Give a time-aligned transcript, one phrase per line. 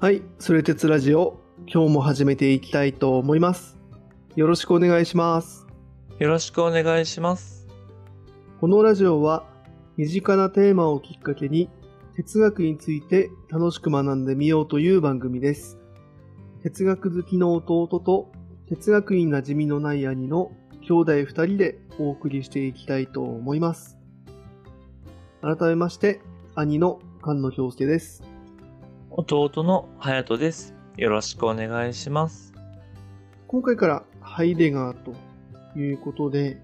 [0.00, 3.76] はい、それ鉄ラジオ、今日も始めていきたいと思います。
[4.36, 5.66] よろしくお願いします。
[6.20, 7.66] よろしくお願いします。
[8.60, 9.44] このラジオは、
[9.96, 11.68] 身近なテーマをきっかけに、
[12.14, 15.80] 哲学について楽しく学んでみようという番組です。
[16.62, 18.30] 哲学好きの弟と、
[18.68, 20.52] 哲学に馴染みのない兄の
[20.82, 23.98] 兄弟二人でお送りしていきたいと思います。
[25.42, 26.20] 改めまして、
[26.54, 28.27] 兄の菅野京介です。
[29.10, 30.74] 弟の隼人です。
[30.96, 32.52] よろしくお願いします。
[33.46, 35.14] 今回からハイデガーと
[35.78, 36.60] いうことで、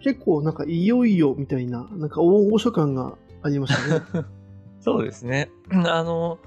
[0.00, 4.26] 結構なんかいよいよみたいな、なんか大御所感がありましたね。
[4.80, 5.50] そうですね。
[5.70, 6.38] あの、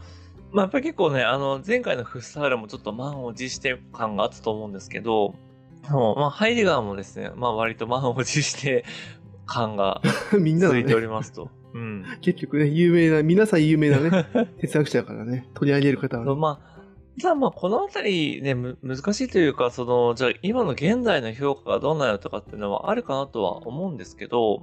[0.51, 5.35] まあ、やっぱり結構ね、あの、前回のフッサールもちょっと満を持して感があったと思うんですけど、
[5.89, 8.83] もうまあ、ハイデガーもですね、まあ、割と満を持して
[9.45, 10.01] 感が
[10.39, 11.49] みんなのついておね、りますと。
[11.75, 12.05] うん。
[12.21, 14.25] 結局ね、有名な、皆さん有名なね、
[14.61, 16.35] 哲学者だからね、取り上げる方は、ね。
[16.35, 16.75] まあ、
[17.21, 24.61] ただまあ、このあたりね、む難しいというか、その、じゃあ今の現代の評価がどうなのとかっていうのはあるかなとは思うんですけど、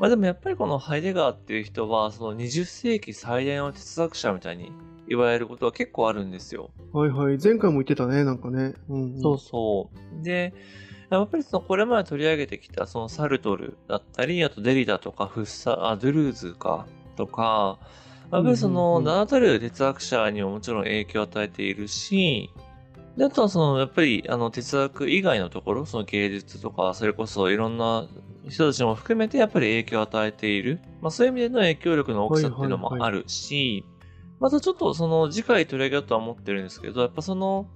[0.00, 4.72] まあでもやっぱりこのハイデガーっていう人は、その20世紀最大の哲学者みたいに
[5.08, 6.70] 言われることは結構あるんですよ。
[6.92, 7.38] はいはい。
[7.42, 8.74] 前回も言ってたね、なんかね。
[8.88, 9.20] うん、うん。
[9.20, 9.90] そうそ
[10.20, 10.24] う。
[10.24, 10.54] で、
[11.10, 17.78] やっぱりそのこれまで取り上げてきたそのサルトルだったり、あとデリダとかフッサ、あ、ドゥルーズか、とか、
[18.30, 22.50] やっぱりそのうん名だたる哲学者にももちろん影響を与えているし、
[23.16, 28.06] であとはそのやっぱりあの哲学以外のところ、その芸術とか、それこそいろんな
[28.48, 30.80] 人たちも含めてやっぱり影響を与えている。
[31.00, 33.84] まあそういう意味での影響力の大きさっていうのもあるし、
[34.40, 37.66] またちょっとその次回取り上げようとは思ってるんですけど、やっぱその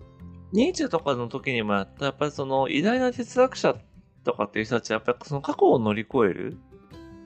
[0.53, 3.77] ニーチェとかの時にもやった、やっぱりその偉大な哲学者
[4.25, 6.59] とかっていう人たちは、やっぱりその過去を乗り越える。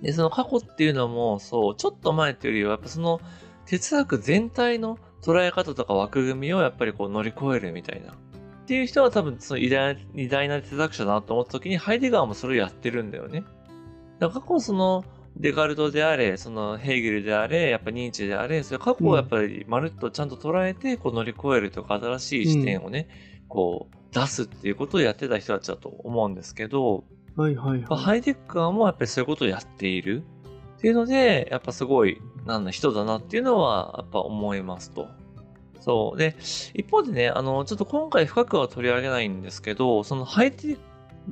[0.02, 3.20] で、その過去っていうのも、そう、ちょっと前っていうよりは、やっぱその
[3.66, 8.12] 哲学全体の捉え方とか枠組みをやっぱりこう乗り越えるみたいな。
[8.12, 8.14] っ
[8.66, 13.44] ていう人は多分その偉大偉大な哲学者だなと思った時に、ハイデガーもそれをやってるんだよね。
[14.18, 15.04] だから過去その、
[15.38, 23.08] デカルトであれ、そのヘーゲルであれ、やっぱニーチェであれ、それ過去をやっぱりまるっとちゃんと捉えて、こう乗り越えるとか新しい視点をね、
[23.48, 27.04] こう出すっていうことをやってた人たちだと思うんですけど、
[27.36, 28.04] はいはいまあはい。
[28.04, 30.24] ハイデッカーもやっぱりそういうことをやっている
[30.78, 35.08] っていうので、やっぱすごい、なんだ、人だなっていうのは、やっぱ思いますと。
[35.80, 36.18] そう。
[36.18, 36.36] で、
[36.74, 40.78] 一方でね、あの、ちょっと今回深くは取り上げないんですけど、そのハイデッ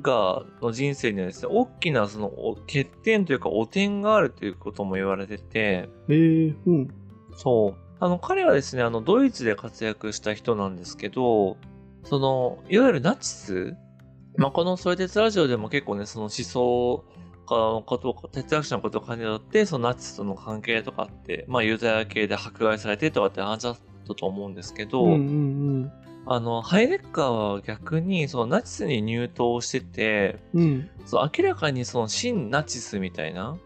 [0.01, 6.87] カーの人生にはですね、大きなそのお欠点というか汚点があるということも言われてて、えー、うん。
[7.35, 7.85] そう。
[7.99, 11.57] あの、彼はですね、あの、ドイツで活躍した人なんですけど、
[12.03, 13.75] その、いわゆるナチス
[14.37, 17.05] まあ、このソレテツラジオでも結構ね、その思想
[17.47, 25.91] 家のことを、哲学者のことを感じ取って、そのナチスとの関係とかって、まあ、ユダヤ系で迫害されてとかって話だったと思うんですけど、うんうん
[26.27, 30.61] あの、ハイデッカーは逆に、そのナチスに入党してて、うん。
[30.61, 30.89] うん。
[31.05, 33.57] そう明らかにその新ナチスみたいな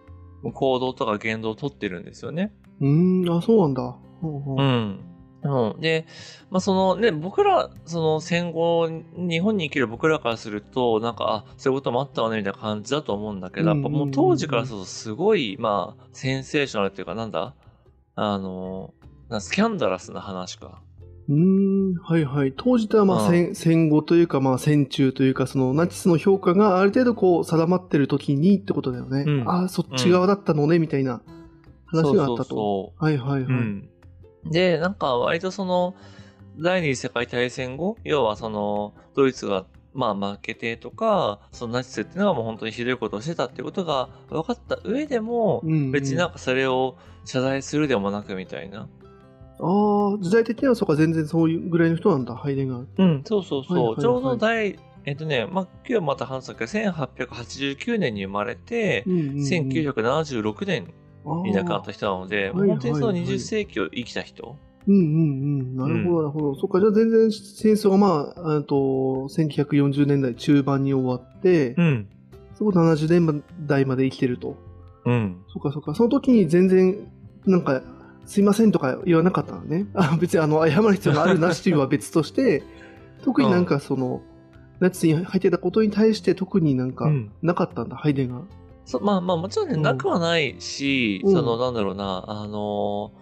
[0.53, 2.53] 行動とか言動をとってるんですよね。
[2.81, 3.81] うーん、あ、そうなんだ。
[4.21, 5.05] ほうほううん。
[5.41, 6.05] うん、で、
[6.49, 17.55] まあ、そのね、僕ら、その戦後、日本に生きる僕らからすると、なんか、あ、そういうこともあったわね、みたいな感じだと思うんだけど、やっぱもう当時からすると、すごい、まあ、センセーショナルっていうか、なんだ？
[18.15, 18.93] あの、
[19.29, 20.81] なスキャンダラスな話か。
[21.29, 22.53] うーん、はいはい。
[22.57, 29.23] 当時とはまあうん戦戦後というか、まあ戦中というか、そのナチスの評価がある程度こう定まってる時にってことだよね。
[29.27, 31.21] うんああ、そっち側だったのね、みたいな
[31.85, 32.45] 話があったと。
[32.45, 33.51] そはいはいはい。
[33.51, 33.89] うん。
[34.45, 35.95] で、なんか、割とその、
[36.57, 46.95] 第二次世界大戦後、要はその、ドイツが、まあ負けてとか、そのナチスっていうのはもう本当にひどいことをしてたっていうことが分かった上でも、別になんかそれを
[47.25, 48.87] 謝罪するでもなくみたいな。
[49.61, 52.85] ああ、時代的にはそうか、全然そういうぐらいの人なんだ、ハイデガー。
[52.97, 53.77] うん、そうそうそう。
[53.77, 60.93] はいはいはいちょうど第、えっとね、まあ、今日また話したけど、1889年に生まれて、うんうんうん1976年
[61.43, 64.55] に亡くなった人なので、ーもう本当にそのはいはいはい20世紀を生きた人。
[64.87, 65.03] うんうんう
[65.63, 65.75] ん。
[65.75, 66.55] なるほど、なるほど。
[66.55, 68.75] そっか、じゃあ全然戦争がまあ、あと、
[69.29, 72.07] 1940年代中盤に終わって、ん。
[72.55, 74.55] そこ70年代まで生きてると。
[75.05, 75.41] うん。
[75.53, 75.93] そっかそっか。
[75.93, 76.97] その時に全然、
[77.45, 77.81] なんか、
[78.29, 79.87] すいませんとか言わなかったのね。
[79.95, 82.61] あ別にあの、謝る必要があるなしは別として、
[83.25, 84.21] 特になんかその、
[84.79, 87.31] ナチスに入ってたことに対して特になんかうん。
[87.41, 88.43] なかったんだ、ハイデガー。
[88.85, 89.81] そまあまあもちろんね、うん。
[89.81, 91.33] なくはないし、うん。
[91.33, 93.13] そのなんだろうな、あの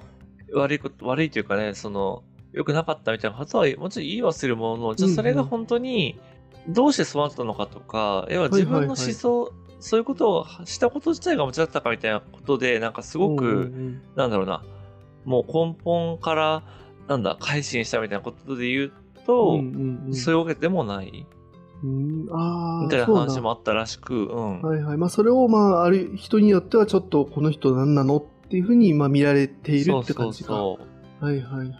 [0.53, 6.19] 悪いこと、悪いというかね、その、良くなかったみたいなことはもちろん言いはするものの、じゃあそれが本当に
[6.67, 14.01] どうしてそうなったのかとか、要は自分の思想、そういうことをしたこと自体が間違ったかみたいなことで、なんかすごく、うん。
[14.17, 14.63] なんだろうな、
[15.27, 16.63] もう根本から
[17.07, 18.91] なんだ、改心したみたいなことで言う
[19.25, 21.25] と、うんうんうんそういうわけでもない
[21.83, 24.61] うんああ、みたいな話もあったらしく、うん。
[24.61, 24.97] はいはい。
[24.97, 30.49] まあ、それを、まあ、ある人によっては、ちょっと、この人何なのっていうふうに、まあ、見られているって感じか。
[30.49, 30.87] そうそう
[31.21, 31.25] そう。
[31.25, 31.71] はいはいはい。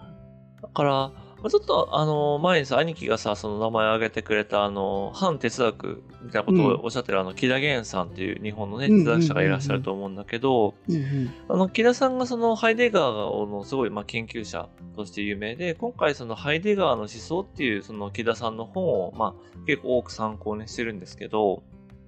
[0.62, 11.34] だから、まあちょっと、あの、前にさ、兄貴がさ、その名前を挙げてくれた、あの、反哲学みたいなことをおっしゃってる、あの、木田源さんっていう日本のね、うん哲学者がいらっしゃると思うんだけど、うんうん。
[11.48, 21.62] あの、木田さんがそのハイデガーのすごい、まあ、研究者として有名で、今回そのハイデガーの思想っていうその木田さんの本を、まあ、結構多く参考にしてるんですけど、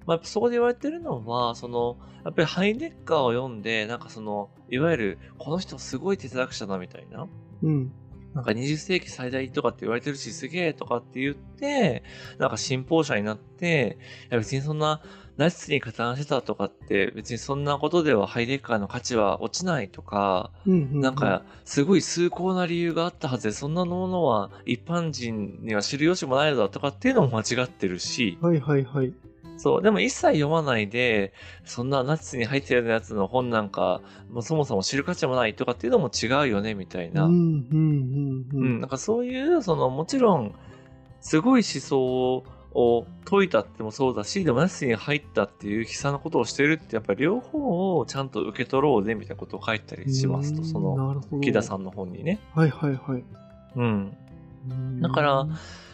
[0.08, 7.28] まあ、そこで言われてるのは、その、やっぱりハイデッカーを読んで、なんかその、いわゆる、この人すごい哲学者だみたいな、
[7.62, 7.92] うん。
[8.40, 12.04] なんか20世紀最大とかって言われてるし、すげえとかって言って、
[12.38, 13.98] なんか信奉者になって、
[14.32, 15.02] いや別にそんな
[15.36, 29.14] ナチスに加担してたとかって、別にそんなことではハイデッカーの価値は落ちないとか、なんか、すごい崇高な理由があったはずで、そんなものは一般人には知る由もないのだとかっていうのも間違ってるし、はいはいはい。
[29.60, 31.34] そう、でも一切読まないで、
[31.66, 34.02] そんなナチスに入ってるやつの本なんか、
[34.32, 37.26] もうそもそも知る価値もないとかっていうのも違うよね、みたいな。
[37.26, 40.56] うんうんうんううん、なんかそういう、その、もちろん、
[41.20, 52.40] すごい思想を解いたってもそうだし、でもナチスに入ったっていう悲惨なことをしてるって、やっぱり両方をちゃんと受け取ろうぜ、みたいなことを書いたりしますと、うんその、木田さんの本にね。
[52.56, 53.24] はいはいはい。
[53.76, 54.18] うん。
[54.70, 55.48] うんだから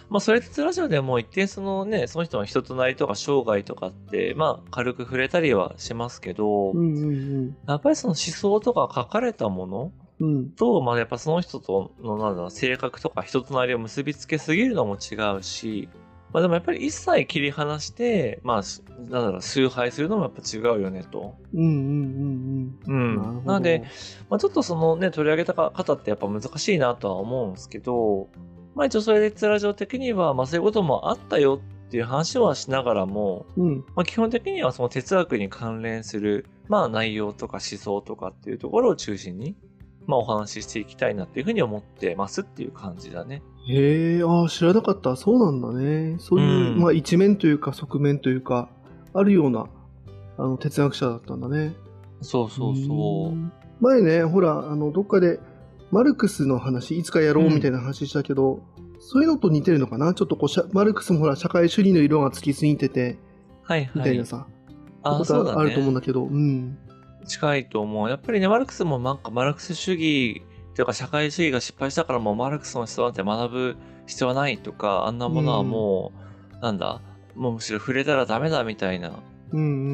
[0.09, 10.35] まあ、それってラジオでも一定そのね、その人の人となりとか生涯とかって、まあ、軽く触れたりはしますけど、うんうんやっぱりその思想とか書かれたものうん。
[10.35, 10.51] うん。
[10.51, 15.89] と、まあ、やっぱその人との、なんだろう、性格とか人となりを結びつけすぎるのも違うし、
[16.35, 21.37] まあでもやっぱり一切切り離して、まあ、すなんだろう、崇拝するのもやっぱ違うよねと。
[21.53, 23.13] うんうんうんううん。
[23.13, 23.17] ん。
[23.17, 23.83] なるほどなので、、
[24.29, 28.27] まあちょっとそのね、取り上げた方ってやっぱ難しいなとは思うんですけど、
[28.75, 33.85] まあ一応それでツラジオ的には、まあそういうこともあったよっていう話はしながらも、うん。
[33.95, 39.55] まあ基本的にはその哲学に関連する、まあ内容とか思想とかっていうところを中心に、
[40.05, 43.41] まあお話ししていきたいなっていうふうに思ってますっていう感じだね。
[43.67, 45.15] へえ、ああ、知らなかった。
[45.15, 46.17] そうなんだね。
[46.19, 48.69] そういう、うんまあ一面というか側面というか、
[49.13, 49.67] あるような、
[50.37, 51.75] あの、哲学者だったんだね。
[52.21, 53.35] そうそうそうう。
[53.35, 55.39] ん前ね、ほら、あの、どっかで、
[55.91, 58.61] マルクスの話、いつかやろうみたいな話したけど、
[58.99, 60.13] そういうのと似てるのかな？
[60.13, 63.17] ちょっとこうマルクスもほら、社会主義の色がつきすぎてて、
[63.63, 64.25] はいはいみたいな。
[64.25, 64.47] さ、
[65.03, 65.99] あ、こそうだとあると思うんね。
[65.99, 66.77] だけど、うん。
[67.25, 68.09] 近いと思う。
[68.09, 70.43] やっぱりね、マルクスもなんかマルクス主義
[70.73, 76.11] というか社会主義が失敗したからもうマルクスの思想なんて学ぶ必要はないとか、あんなものはも
[76.53, 77.01] う、なんだ、
[77.35, 79.34] もうむしろ触れたらダメだみたいなうんうんうん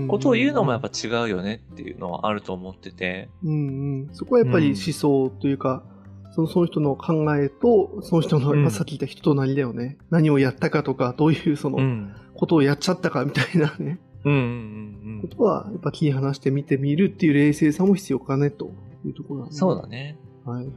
[0.07, 3.29] ことを言うのもやっぱ違うよねっていうのはあると思ってて。
[3.43, 5.83] うんうん、そこはやっぱり思想というか、
[6.31, 9.97] そのその人の考えと、その人の、うんまあさっき言った人となりだよね。
[10.09, 12.13] 何をやったかとか、どういうその、うん。
[12.33, 18.71] ことをやっちゃったかみたいなね、うんうんうんことは、やっぱ切り離して見てみるっていう冷静さも必要かね、と
[19.05, 19.51] いうところだうん。
[19.51, 19.57] ね。
[19.57, 20.17] そうだね。
[20.45, 20.73] はいはい。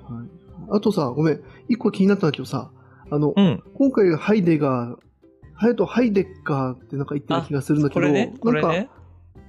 [0.71, 2.71] あとさ、ごめん、一個気になったんだけどさ、
[3.11, 3.63] あの、うん。
[3.75, 5.05] 今回がハイデガー、
[5.55, 8.01] ハヤトハイデッカーってなんか言ってる気がするんだけど、
[8.41, 8.89] これね、ね。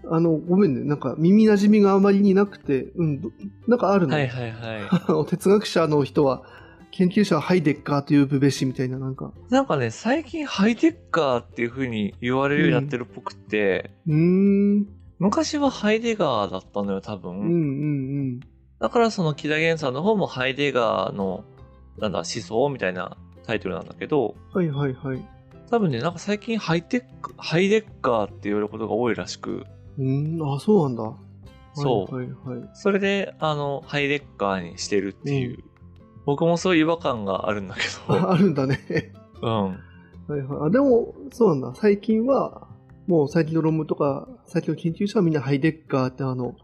[0.04, 3.32] か、あの、ごめんね、なんか耳馴染みがあまりになくて、うん、ど
[3.68, 5.26] なんかあるの、はいはいはい。
[5.28, 6.44] 哲学者の人は、
[6.92, 9.34] 研究者はハイデッカーと呼ぶべしみたいな、なんか。
[9.50, 17.40] なんかね、最近ハイテッカーっていう風に言われるようになってるっぽくて、うーん、うん昔はハイデガーだったのよ、多分。
[17.40, 17.48] うんう
[18.36, 18.40] ん。
[18.80, 21.46] だからその木田源さんの方もハイデガーの、
[22.00, 25.26] なんだ、思想みたいなタイトルなんだけど、はいはいはい。
[25.70, 29.66] 多分ね、なんか最近ハイテック、ハイデッカーって言われることが多いらしく、
[29.98, 31.14] うーん、あ、そうなんだ。
[31.74, 32.70] そうはいはいはい。
[32.74, 35.64] それで、あの、ハイデッカーにしてるっていう、
[36.26, 38.80] 僕もそういう違和感があるんだけ ああるんだね。
[39.42, 39.64] ど、うん。
[40.28, 40.68] はいはい。
[40.68, 41.76] あ、でも、そうなんだ。
[41.76, 42.68] 最近は、
[43.08, 46.56] もう最近の論文とか、最近の研究者はみんなハイデッカーってあの、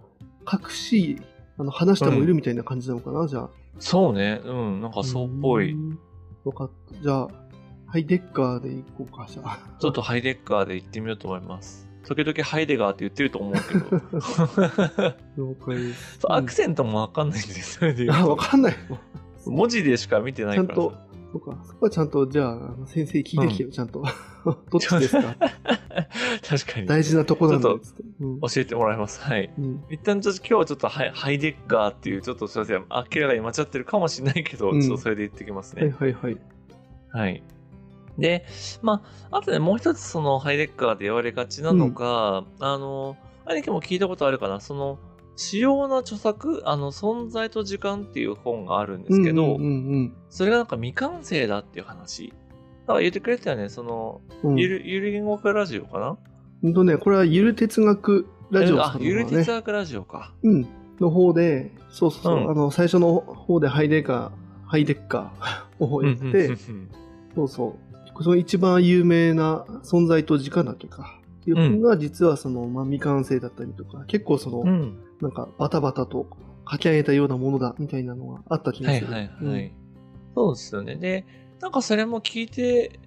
[0.52, 1.22] 隠し、
[1.58, 3.50] あの、話したもいるみたいな感じなのかな、じゃあ。
[3.80, 5.74] そうね、うん、なんかそうっぽい。
[5.74, 6.00] ん。
[6.46, 7.04] よかった。
[7.04, 7.28] じゃあ、
[7.92, 9.60] ハイデッカーでいこうか、じゃあ。
[9.80, 11.90] ちょっとハイデッカーで行ってみようと思います。
[12.06, 14.02] 時々ハイデガーって言ってると思うけど。
[15.38, 16.20] 了解です。
[16.30, 18.98] アクセントもわかんないんですそれで言うあ、とわかんないの。
[19.46, 20.74] 文字でしか見てないからさ。
[20.74, 20.94] ちゃんと、
[21.34, 24.04] そうか、そこはちゃんと、じゃあ、先生聞いてきてよ、ちゃんと。
[24.46, 25.36] どっちですか？
[26.48, 26.88] 確かに。
[26.88, 28.04] 大事なとこなんだっとつって。
[28.22, 29.22] うん教えてもらいます。
[29.22, 29.52] はい。
[29.60, 32.78] うん一旦ちょっと今日はちょっとハイハイデッカーっていう、ちょっとすいません。
[32.90, 35.96] 明らかに間違ってるかもしれないけど、うんちょっとそれで言ってきますはいね。
[36.00, 36.38] はいはい。
[37.12, 37.44] はい。
[38.18, 38.46] で、
[38.82, 45.00] まあ、あとね、もう一つそのハイデッカーで言われがちなのが、あの、兄貴も聞いたことあるかなその、
[45.38, 52.28] 主要な著作、あの、存在と時間っていう本があるんですけど、うんうんそれがなんか未完成だっていう話。
[52.28, 54.60] だから言ってくれてたよね、その、うんうん。
[54.60, 56.18] ゆる、ゆる言語化ラジオかな？
[56.62, 60.34] ほんとね、これはゆる哲学ラジオさん、のあゆる哲学ラジオか。
[60.44, 60.68] うん。
[61.00, 64.32] の方で、そうそうそう、うんあの、最初の方でハイデッカー、
[64.68, 66.90] ハイデッカーをやって、うんうんうん
[67.34, 67.91] そうそう。
[68.22, 71.18] その一番有名な存在と時間だっけか。
[71.42, 75.00] っていう本が実はその、まあ、未完成だったりとか、結構その、うんうん。
[75.22, 76.26] なんかバタバタと
[76.70, 79.12] 書き上げたようなものだみたいなのがあった気がする。
[79.12, 79.74] はいはいはい。
[80.36, 80.96] そうですよね。
[80.96, 81.26] で、
[81.60, 83.00] なんかそれも聞いて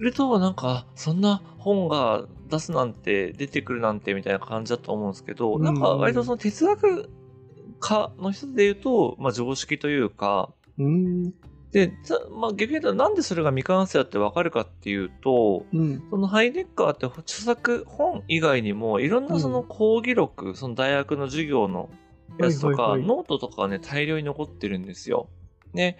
[0.00, 7.10] ると、なんか、そんな本が出すなんて、出てくるなんてみたいな感じだと思うんですけど、うんなんか割とその哲学
[7.78, 11.32] 家の人で言うと、まあ常識というか、うん。
[11.72, 11.80] うん。
[11.80, 16.02] で、たまあ逆に言うとなんでそれが未完成だってわかるかっていうと、うん。
[16.10, 21.90] そのハイデッカーって著作、本以外にもいろんなその講義録、その大学の授業の
[22.38, 25.28] やつとか、ノートとかね、大量に残ってるんですよ。
[25.72, 25.98] ね。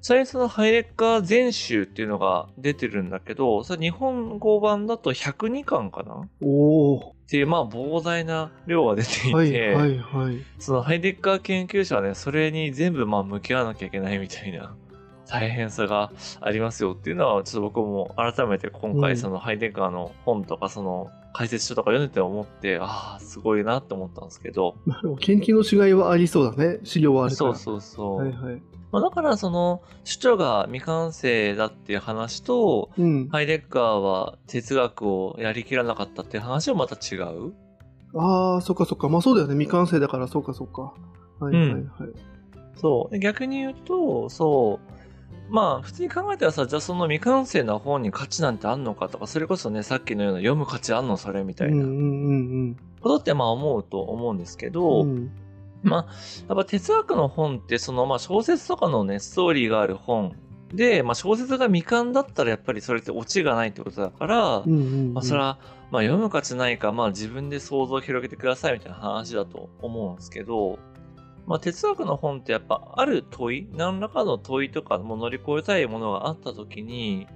[0.00, 6.14] 最初のハイデッガー全集っていうのが出てるんだけど、それ日本語版だと102巻かな？
[6.14, 7.14] っおお。
[7.28, 10.36] ていう、まあ膨大な量が出ていて、はいはいはい。
[10.60, 14.76] そのハイデッガー研究者はね、それに全部まあ向き合わなきゃいけないみたいな
[15.30, 24.76] 大変さがありますよっていうのは、ちょっと僕も改めて今うん回そのハイデッガーの本とかその解説書とか読んでて思って、ああ、すごいなって思ったんですけど、
[25.20, 26.78] 研究の違いはありそうだね。
[26.82, 27.54] 資料はあるから。
[27.54, 28.16] そうそうそう。
[28.16, 28.62] はいはい。
[28.90, 33.28] まあ、だからその主張が未完成だっていう話と、うん。
[33.28, 37.52] ハイデッカーは哲学をやりきらなかったっていう話はまた違う？
[38.16, 39.10] ああ、そっかそっか。
[39.10, 39.54] まあそうだよね。
[39.54, 40.94] 未完成だから、そうかそうか。
[41.38, 41.82] はいはいはい。
[42.76, 43.12] そう。
[43.12, 44.97] で逆に言うと、そう。
[45.50, 51.84] まあ、普通に考えたらさ、じゃあその未完成な本に価値なんてあんのかとか、それこそね、さっきのような読む価値あんのそれみたいな
[53.00, 55.08] ことってまあ思うと思うんですけうど、ん。
[55.08, 55.30] うん
[55.82, 56.06] まあ、
[56.48, 60.34] やっぱ哲学の本って、そのまあ小説とかのね、ストーリーがある本
[60.74, 64.62] で、まあ小説が未完だったらやっぱりそれってオチがないってことだから。
[64.66, 65.58] まあそれは、
[65.90, 70.78] まあ読む価値ないか、まあ自分で想像を広げてくださいみたいな話だと思うんですけど、
[71.48, 77.26] まあ哲学の本ってやっぱある問い、何らかの問いとかも乗り越えたいものがあった時に、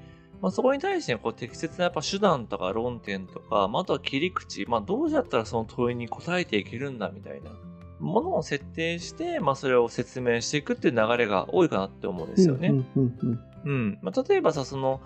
[0.42, 7.50] まあそこに対してこう適切なやっぱ手段とか論点とか、まああとは切り口、まあどうやったらその問いに答えていけるんだみたいな
[8.00, 12.68] ものを設定して、まあそれを説明していくっていう流れが多いかなって思うんですよね。
[12.68, 13.98] うんうんうんうん。
[14.02, 15.00] まあ、例えばさ、その、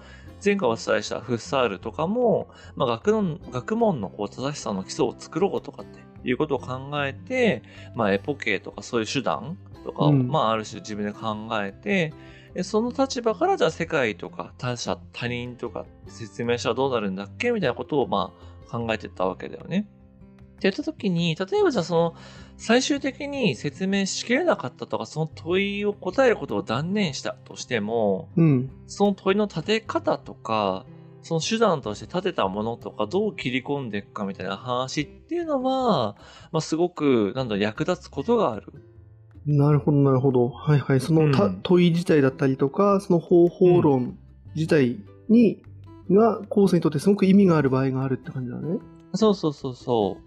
[0.44, 7.62] 前回お伝えしたフッサールとかも、まあ、学問、学問のこう正しさの基礎を作ろうとかっていうことを考えて、
[7.94, 12.12] まあ、エポケーとかそういう手段とかを、うんまあ、ある種自分で考えて、
[12.54, 18.32] でその立場からじゃあ世界とか他者、他人とか説明したらどうなるんだっけみたいなことを、ま
[18.68, 19.86] あ、考えてったわけだよね。
[20.56, 22.14] ってやった時に、例えばじゃあその、
[22.56, 28.70] 最終的に説明しきれなかったとか、その問いを答えることを断念したとしても、うん。
[28.86, 30.86] その問いの立て方とか、
[31.22, 36.16] その手段として立てたものとか、どう切り込んでいくかみたいな話っていうのは、
[36.52, 38.72] まあ、すごく、なんだ役立つことがある。
[39.44, 40.48] なるほどなるほど。
[40.48, 41.00] はいはい。
[41.00, 44.18] そのた、うん問い自体だったりとか、その方法論
[44.54, 44.96] 自体
[45.28, 45.62] に、
[46.10, 48.78] が後世にとってすごく意味がある場合があるって感じだね。
[49.14, 50.25] そうそうそうそう。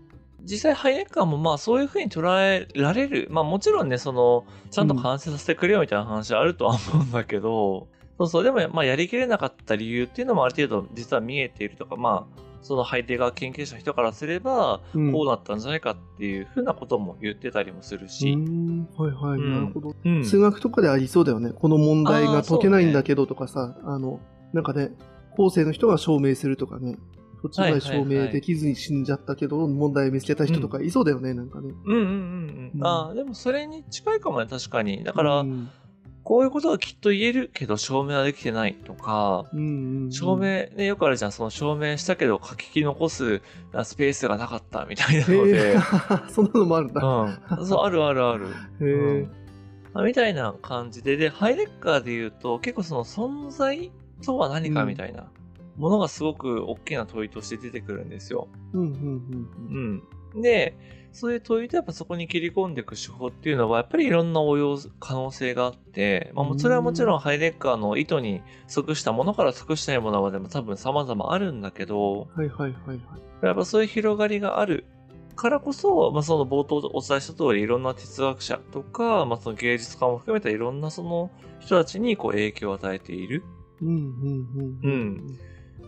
[0.49, 3.27] 実際、ハイネッカーもまあそういうふうに捉えられる。
[3.29, 7.87] まあもちろんね、その、ちゃんと完成させてくれよみたいな話はあるとは思うんだけど、
[8.17, 18.27] そうそう、でもまあやりきれなかった理由っていうのもある程度実は見えているとか、まあ、そのハイデガー研究者の人からすれば、うんこうなったんじゃないかっていうふうなことも言ってたりもするうし。
[18.27, 18.87] ーん。
[18.97, 19.39] はいはい。
[19.39, 19.95] うんなるほど。
[20.03, 21.51] うん数学とかでありそうだよね。
[21.51, 24.19] この問題が解けないんだけどとかさ、あの、
[24.53, 24.91] なんかね、
[25.37, 26.97] 後世の人が証明するとかね、
[27.41, 31.73] そっちまで証明できずに死んじゃったけど、問題見つけた人とかいそうだよね、なんかね。
[31.85, 32.85] うんうんうんうん。
[32.85, 35.03] ああ、でもそれに近いかもね、確かに。
[35.03, 35.69] だから、うん
[36.29, 43.41] こういうことがきっと言えるけど証明はできてないとか、うんうんうん証明、ね、よくあるじゃん、その証明したけど書き残す
[43.73, 45.77] あスペースがなかったみたいなのへで、え
[46.29, 47.01] そんなのもあるんだ。
[47.03, 47.65] うん。
[47.65, 48.45] そう、あるあるある。
[48.79, 49.29] へう
[49.97, 53.91] えみたいな感じで、で、ハイデッカーで言うと、結構その存在
[54.23, 55.31] とは何かみたいな
[55.79, 58.49] ものがすごく大きな問いとして出てくるんですよ。
[58.73, 58.91] うんうんう
[59.73, 60.03] ん
[60.35, 60.41] うん。
[60.41, 60.75] で、
[61.11, 72.99] そういう問いとやっぱそこに切り込んでいく手法っていうのは、やっぱりいろんな応用可能性があって、まあ、それはもちろんハイデッカーの意図に即したものから即したいものまでも多分様々あるんだけど、はいはいはいはい。
[73.41, 74.85] やっぱそういう広がりがある
[75.35, 81.31] からこそ、まあ、その冒頭お伝えした通り、いろんな哲学者とか、まあ、その芸術家も含めたいろんなその
[81.61, 83.43] 人たちにこう影響を与えている。
[83.81, 85.39] うんうんうんうん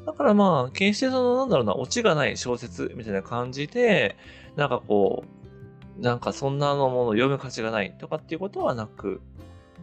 [0.06, 4.18] だからまあ、決してその、なんだろうな、オチがない小説みたいな感じで、
[4.56, 5.24] なんかこ
[6.00, 9.22] う、なんかそんなのものを読む価値がないとかっていうことはなく、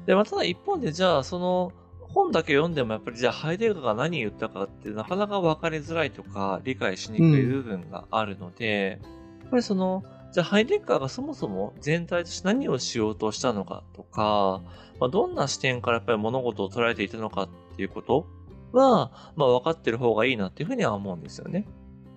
[0.06, 9.00] で、まあ、ただ一方でじゃあその本だけ読んでもやっぱりじゃあハイデガーが何言ったかってなかなか分かりづらいとか理解しにくい部分があるので、
[9.42, 14.62] やっぱりその、じゃあハイデッカーがそもそも全体として何をしようとしたのかとか、
[15.00, 18.26] まあ、どんな視点からやっぱり物事を捉えていたのかっていうこと
[18.72, 21.66] は、まあ分かってる方がいいなっていうふうには思うんですよね。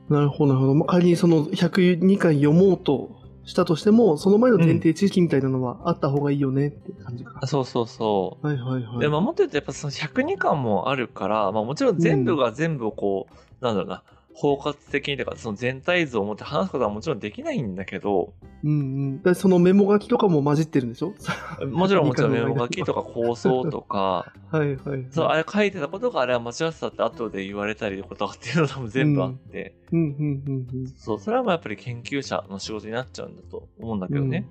[0.09, 0.75] なるほど、なるほど。
[0.75, 7.39] まあ、仮にその102回読もうとしたとしても、その前の前提知識みたいなのはあった方がいいよねって感じか。
[7.41, 8.45] あそうそうそう。
[8.45, 8.99] はいはいはい。
[8.99, 14.03] で、まあ、もっと言うとやっぱその102巻もあるから、まあもちろん全部が全部をこう、なんだろうな、
[14.33, 18.33] 包括的にとか、その全体像を持って話すことはもちろんできないんだけど、
[18.63, 19.21] うんうん。
[19.21, 21.13] でそのメモ書きとかも混じってるんでしょ？
[21.67, 25.05] もちろんもちろん メモ書きとか構想とか、 はいはい。
[25.09, 34.47] そう、あれ書いてたことがあれは間違ってたって後で言われたりとかっていうのが多分全部あって、うんうんうんそう、それはまあやっぱり研究者の仕事になっちゃうんだと思うんだけどね。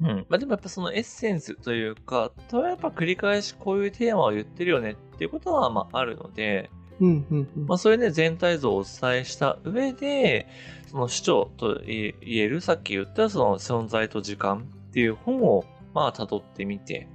[0.00, 0.26] うん。
[0.28, 7.08] まあでもやっぱそのエッセンスというか、とやっぱ繰り返しこういうテーマを言ってるよねっていうことはまああるので、うん。
[7.08, 7.66] うんうんうん。
[7.66, 10.46] まあそれで全体像をお伝えした上で、
[10.90, 15.64] その主張と言えるさっき言ったその存在と時間っていう本を
[15.94, 17.08] まあ辿ってみて、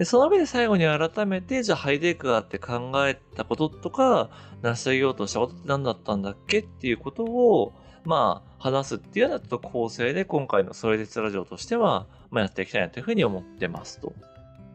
[0.00, 4.30] で、その上で最後に改めて、じゃあハイデッカーって考えたこととか、
[4.62, 14.14] 成し遂げようとしたことって何だったんだっけっていうことを、まあ、話すっていうようなちょっと構成で、今回のそれでつラジオとしては、まあ、やっていきたいなというふうに思ってますと。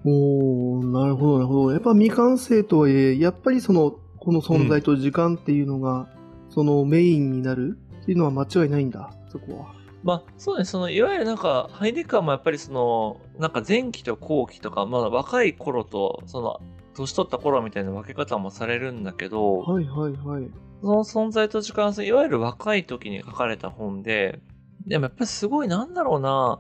[0.06, 1.72] おー、なるほど、なるほど。
[1.72, 6.10] やっぱ未完成とはいえ、やっぱりその、この存在と時間っていうのが、
[6.50, 9.76] そのメインになるっていうのは間違いないんだ、そこは。
[10.04, 16.60] まあ、そうね、その、いわゆるなんか、ハイデッカーもやっぱりその、なんか前期と後期とか、まあ、若い頃と、その、
[16.96, 20.50] 年取った頃みたいな分け方もされるんだけど、はいはいはい。
[20.82, 24.40] その存在と時間性、いわゆる若い時に書かれた本で、
[24.88, 26.60] でもやっぱりすごいなんだろうな、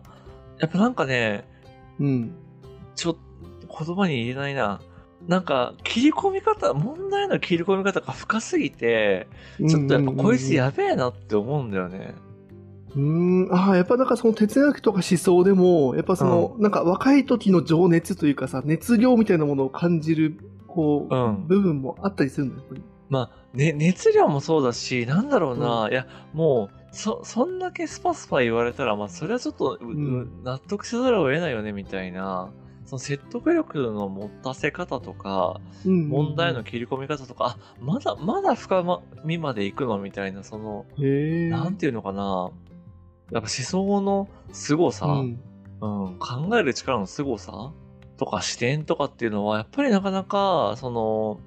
[0.60, 1.48] やっぱなんかね、
[2.00, 2.36] うん。
[2.96, 3.16] ちょっ
[3.68, 4.82] と言葉に言えないな。
[5.28, 9.28] なんか、切り込み方、問題の切り込み方が深すぎて、
[9.68, 12.14] ちょっとやっぱこいつやべえなって思うんだよね。
[12.96, 13.02] うー
[13.50, 21.48] ん、ああ、やっぱなんかその哲学とか思想でも、やっぱその、なんか若い時の情熱というかさ、熱量みたいなものを感じる、こう、うん。
[21.48, 22.84] 部分もあったりするんだよ、やっぱり。
[23.10, 30.22] まあ、ね、熱量もそうだし、なんだろうな、いや、もう、そ、そんだけスパスパ言われたら、まあ、それはちょっと、うん。
[30.22, 32.50] う納得せざるを得ないよね、みたいな。
[32.86, 40.86] その説得力の持たせ方とか、うん問題の切り込み方とか、あ、まだ、まだ深みまで行くのみたいな、その。
[41.50, 42.52] なんていうのかな。
[43.32, 45.40] やっぱ思想の凄さ、うん。
[45.82, 47.72] うん、考える力の凄さ
[48.18, 51.40] とか視点とかっていうのは、やっぱりなかなか、その、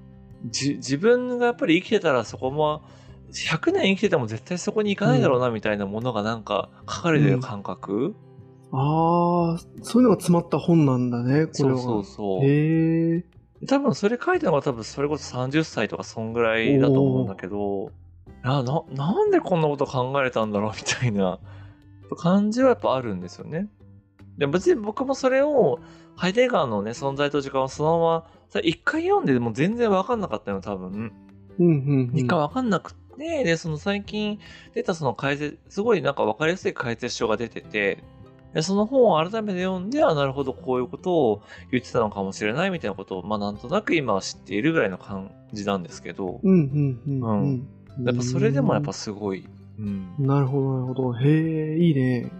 [0.45, 2.83] じ、自分がやっぱり生きてたらそこも、
[3.31, 8.15] 100年生きてても絶対そこに行かないだろうなみたいなものがなんか書かれてる感覚、
[8.71, 11.77] ああ、そういうのが詰まった本なんだね、これは。
[11.77, 12.45] そうそうそう。
[12.45, 13.25] へえ。
[13.67, 17.91] 多分それ書いたのが多分それこそ30歳とかそんぐらいだと思うんだけど、
[18.43, 21.39] な、な、なんでこんなこと考えれたんだろうみたいな
[22.17, 23.67] 感じはやっぱあるんですよね。
[24.37, 25.79] で、別に僕もそれを、
[26.15, 31.11] ハイデガーのね、存在と時間をそのまま、さ一回読んでも全然わかんなかったよ、多分。
[31.59, 32.17] うんうん、うん。
[32.17, 34.39] 一回わかんなくて、で、その最近
[34.73, 38.03] 出たその解説、すごいなんかわかりやすい解説書が出てて、で
[38.61, 48.05] その本を改めて読んで、あ、なるほど、こういうことを言ってたのかもしれないみたいなことを、まあなんとなく今は知っているぐらいの感じなんですけど、うんうんうんうん。
[48.05, 49.47] やっぱそれでもやっぱすごい。
[49.77, 50.15] うん。
[50.17, 51.13] なるほど、なるほど。
[51.13, 52.31] へえ、いいね。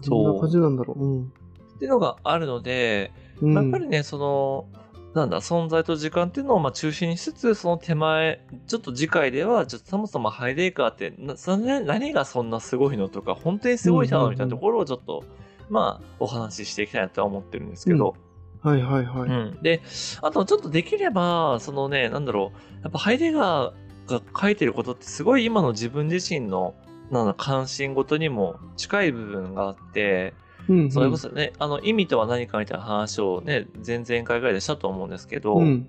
[0.00, 1.04] そうどんな感じなんだろう。
[1.04, 1.22] うん。
[1.24, 4.66] っていうのがあるので、うん、まあやっぱりね、その、
[5.14, 11.34] なんだ、存在と時間っていうのをまあ中心にしつつ、その手前、ちょっと次回では、ちょっとそもそもハイデーカーってな
[11.80, 15.24] 何がそんなすごいのとか、本当にすごいなのみたいなところをちょっと、
[15.70, 18.14] まあ、お話ししていきたいなとは思ってるんですけど、
[18.62, 19.30] はいはいはい。
[19.30, 19.62] うん。
[19.62, 19.82] で、
[20.22, 26.74] あとちょっとできれば、そのね、なんだろう、やっぱハイデガーが書いてることってすごい今の自分自身の、
[27.10, 30.34] なんだ、関心事にも近い部分があって、
[30.68, 35.88] うんうん、それこそね、あの、意味とは何かみたいな話をね、前々回ぐらいでしたと思うんですけど、うん。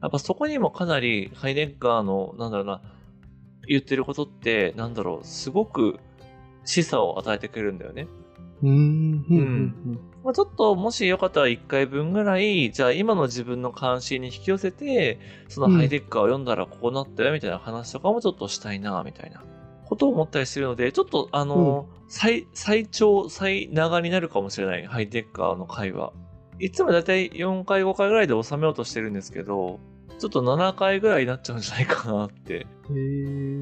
[0.00, 2.80] やっぱそこにもかなりハイデッガーの、なんだろうな、
[3.66, 5.98] 言ってることって、なんだろう、すごく
[6.64, 8.06] 示唆を与えてくれるんだよね。
[8.64, 9.24] うーん。
[9.30, 9.38] うん。
[9.38, 10.00] うん。
[10.24, 19.44] まあ、ちょっともしよかったら1回分ぐらい、じゃあ今の自分の関心に引き寄せて、そのハイデッカーを読んだらこうなったよみたいな話とかもちょっとしたいな、みたいな
[19.84, 26.12] ことを思ったりするので、ちょっとあの、最、最長、最長になるかもしれない、ハイデッカーの回は。
[26.58, 29.78] いつもだいたい4回、5回ぐらいで収めようとしてるんですけど、
[30.18, 32.54] ちょっと7回ぐらいになっちゃうんじゃないかなって。
[32.54, 32.94] へえ、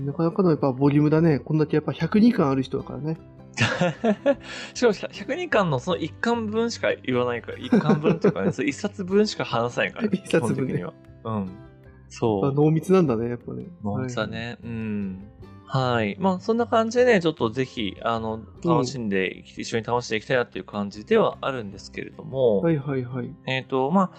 [0.04, 1.40] なかなかのやっぱボリュームだね。
[1.40, 3.18] こんだけやっぱ102巻ある人だからね。
[4.74, 10.92] しかも102巻のその1巻分しか言わないから、1巻分っていうかね、 そ1冊分しか話さないから、一冊分ねには。
[11.24, 11.50] うん。
[12.08, 12.46] そう。
[12.46, 13.66] あ濃密なんだね、やっぱね。
[13.82, 14.58] 濃密だね。
[14.62, 15.24] うん。
[15.66, 16.16] はい。
[16.20, 23.34] まあ、そんな感じでね、ちょっとぜひ、あの、楽しんで、一緒に楽しんでいきたいなっていう感じではあるんですけれども、はいはいはい。
[23.46, 24.10] えっ、と、まあ、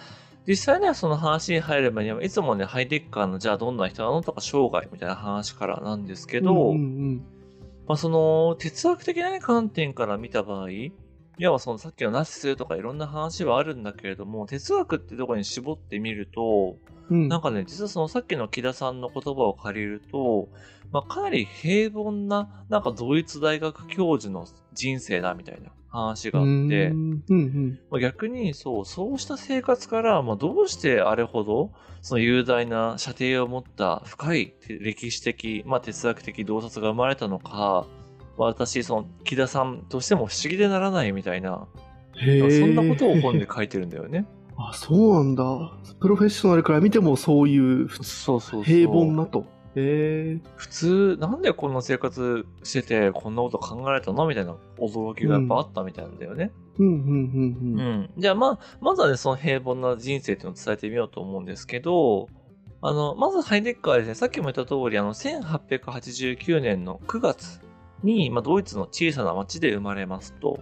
[0.48, 7.22] 実際ね、その話に入る前には、いつもね、ハイテッカーの、じゃあどんな人なのとか、生涯みたいな話からなんですけど、うんうん
[7.86, 10.68] まあ、その、哲学的な、ね、観点から見た場合、
[11.36, 16.76] いわばそのさっきのナチスとかいろんな話はあるんだけれども、哲学ってところに絞ってみると、
[17.10, 17.22] うん。
[17.24, 20.48] うんなんかね、実はそのさっきの木田さんの言葉を借りると、
[20.90, 27.78] まあ、かなり平凡な、なんかドイツ大学教授の人生だみたいな話があって、うんうんうん。
[27.90, 38.03] まあ、逆にそう、そうした生活から、まあ、どうしてあれほど、その雄大な射程を持った深い歴史的、まあ、哲学的洞察が生まれたのか、まあ
[38.36, 41.66] 私、その、木田さんとしても不思議でならないみたいな。
[42.16, 44.26] そんなことを本で書いてるんだよね。
[44.56, 45.72] あ、そうなんだ。
[46.00, 48.62] プロフェッショナルから見てもそういうそうそう。
[48.62, 49.46] 平凡なと。
[49.76, 50.40] へえ。
[50.56, 56.52] 普通、なんでこんな生活してて、こんなこと考えられたのみたいな驚きがやっぱあったみたいなんだよね。
[56.78, 58.00] うんうんうんううん。
[58.02, 58.10] ん。
[58.16, 62.28] じゃあまあ、まずはね、その平凡な人生っていうのを伝えてみようと思うんですけど、
[62.80, 67.60] あの、まずハイデッカーはですね、さっきも言った通り、あの、1889年の9月
[68.04, 70.60] に、まあ、ドイツの小さな町で生まれますと。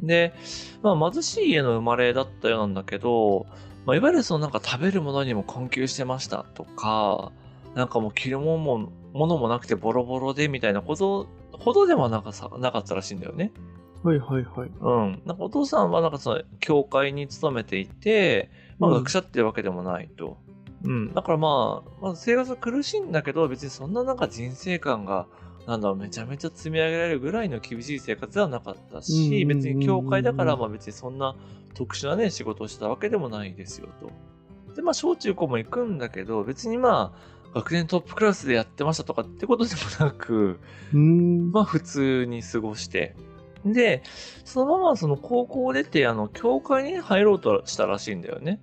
[0.00, 0.34] で、
[0.82, 3.46] まあ、貧しい家の生まれだったようなんだけど、
[3.86, 7.32] まあ、いわゆるそのなんか食べるものにも困窮してましたとか、
[7.74, 13.52] なんかもう着るものもものもなくてボロボロでみたいなことほどでもなんかさなかったらしいんだよね。
[14.02, 14.70] はいはいはい。
[14.80, 15.22] うん。
[15.24, 20.38] なんかお父さんはなんかその教会に勤めていて、まあうん学者っていうわけでもないと。
[20.84, 21.14] うん。
[21.14, 25.26] だからまあ、まあ、生活は苦しいんだけど、別にそんななんか人生観が、
[25.66, 31.36] なんだろう、めちゃめちゃ積み上げられるぐらいの厳しい生活ではなかったうんし、別に教会だから、まあ別にそんな
[31.74, 34.74] 特殊なね、仕事をしたわけでもないですよと。
[34.74, 39.70] で、まあ小中高も行くんだけど、別にまあ、学年トップクラスでやってましたとかってことで
[40.00, 40.58] もなく。
[40.92, 43.14] まあ普通に過ごして。
[43.64, 44.02] で、
[44.44, 48.60] そのままその高校を出て、あの、教会に入ろうとしたらしいんだよね。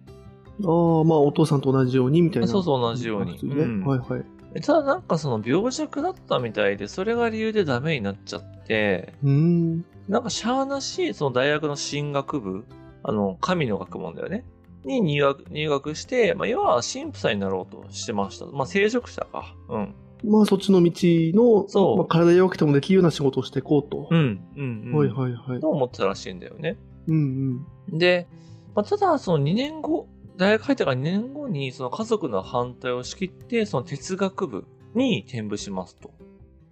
[0.62, 2.48] ああ、まあお父さんと同じようにみたいな。
[2.48, 3.40] そうそう同じようにね。
[3.42, 4.26] うんはいはい。
[4.64, 9.86] ただなんかその病弱だったみたいで、それが理由でダメになっちゃって、うーん。
[10.08, 12.66] なんかしゃーなし、その大学の進学部、
[13.04, 14.44] あの、神の学問だよね。
[14.84, 18.46] に入学、入学して、まあ、要は神父さんになろうとしてました。
[18.48, 19.56] まあ、聖職者か。
[19.70, 19.96] うん。
[20.24, 24.08] まあそっちの道の、そうまあ、体弱くてもできるような仕事をしていこうと。
[24.10, 24.98] うん、うん、うん。
[24.98, 25.60] はいはいはい。
[25.60, 26.78] と思ってたらしいんだよね。
[27.08, 28.28] うんで、
[28.76, 30.08] まあ、ただ、その2年後、
[30.40, 36.14] 大学入ってから2年後に、その家族の反対を仕切って、その哲学部に転部しますと。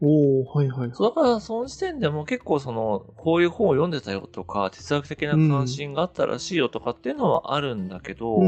[0.01, 0.08] うん。
[0.08, 0.89] おおはいはい。
[0.93, 8.39] そうだから、その時点でも結構その、こういう本を読んでたよとか、哲学的な関心があったらしいよとかっていうのはあるんだけど。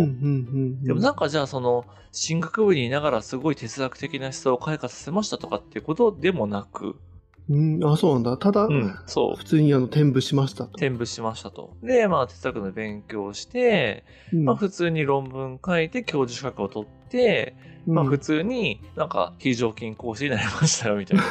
[0.84, 6.96] でもなんかじゃあその、進学部にいながらすごい哲学的な思想を開花させましたとかっていうことでもなく、
[7.50, 8.38] うん、あ、そうなんだ。
[8.38, 9.38] ただ、うん、そう。
[9.38, 10.72] 普通にあの、転部しましたと。
[10.72, 11.76] 転部しましたと。
[11.82, 17.56] で、まあ、哲学の勉強をして、うんまあ、普通に論文書いて教授資格を取って、
[17.88, 21.24] まあ、うん普通になんか非常勤講師になりましたよ、みたいな。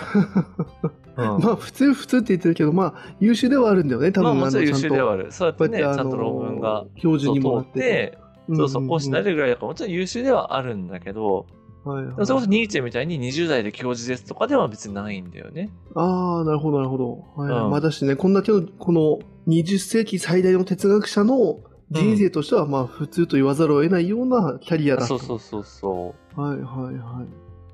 [1.37, 4.40] うんまあ、普通、普通って言ってるけど、まあ、優秀ではあるんだよね、多まあ、分。
[4.40, 5.33] もちろん優秀ではあある。
[5.33, 8.18] そうやってね、のちゃんと、論文が、教授にもなってて、て。
[8.54, 11.46] そうそう、講師になれるぐらいだから、もちろん優秀ではあるんだけど、
[11.92, 15.70] はいはいそれこそニーチェみたいに20代で教授ですとかでは別にないんだよね。
[15.94, 17.24] ああ、なるほど、なるほど。
[17.37, 25.07] はいうんまあ、だしね、こんだけの、この20世紀最大の哲学者の人生としては、まあ、普通と言わざるを得ないようなキャリアだと。
[25.07, 27.24] そうそうそうそはいはいはい。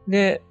[0.08, 0.10] う。
[0.10, 0.42] で、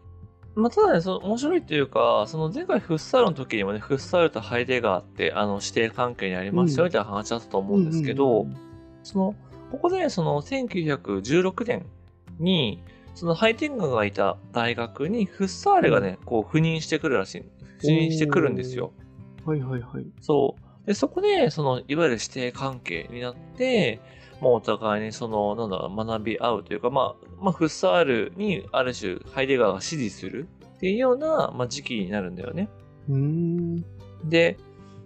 [0.55, 8.57] まあ、ただね、その面白いというか、その前回フッサールの時にもね、フッサールとハイデガーって、あの、指定関係にありますよ、うんみたいな話だったと思うんですけど、うんうん
[9.03, 9.35] その、
[9.71, 11.85] ここで、その、1916年
[12.39, 12.81] に、
[13.15, 17.41] そのハイテンガーがいた大学にフッサーレがね、こう、赴任してくるらしい。
[17.79, 18.93] 赴任してくるんですよ。
[19.45, 20.05] はいはいはい。
[20.21, 20.87] そう。
[20.87, 23.99] で、そこで、その、いわゆる指定関係になって、
[24.41, 32.67] もうお互いにその、なんだろう、学び合うというか、まあ、まあ、フッサールにある種、ハイデガーが支持するっていうような、まあ、時期になるんだよね。
[33.09, 33.85] うーん。
[34.25, 34.57] で、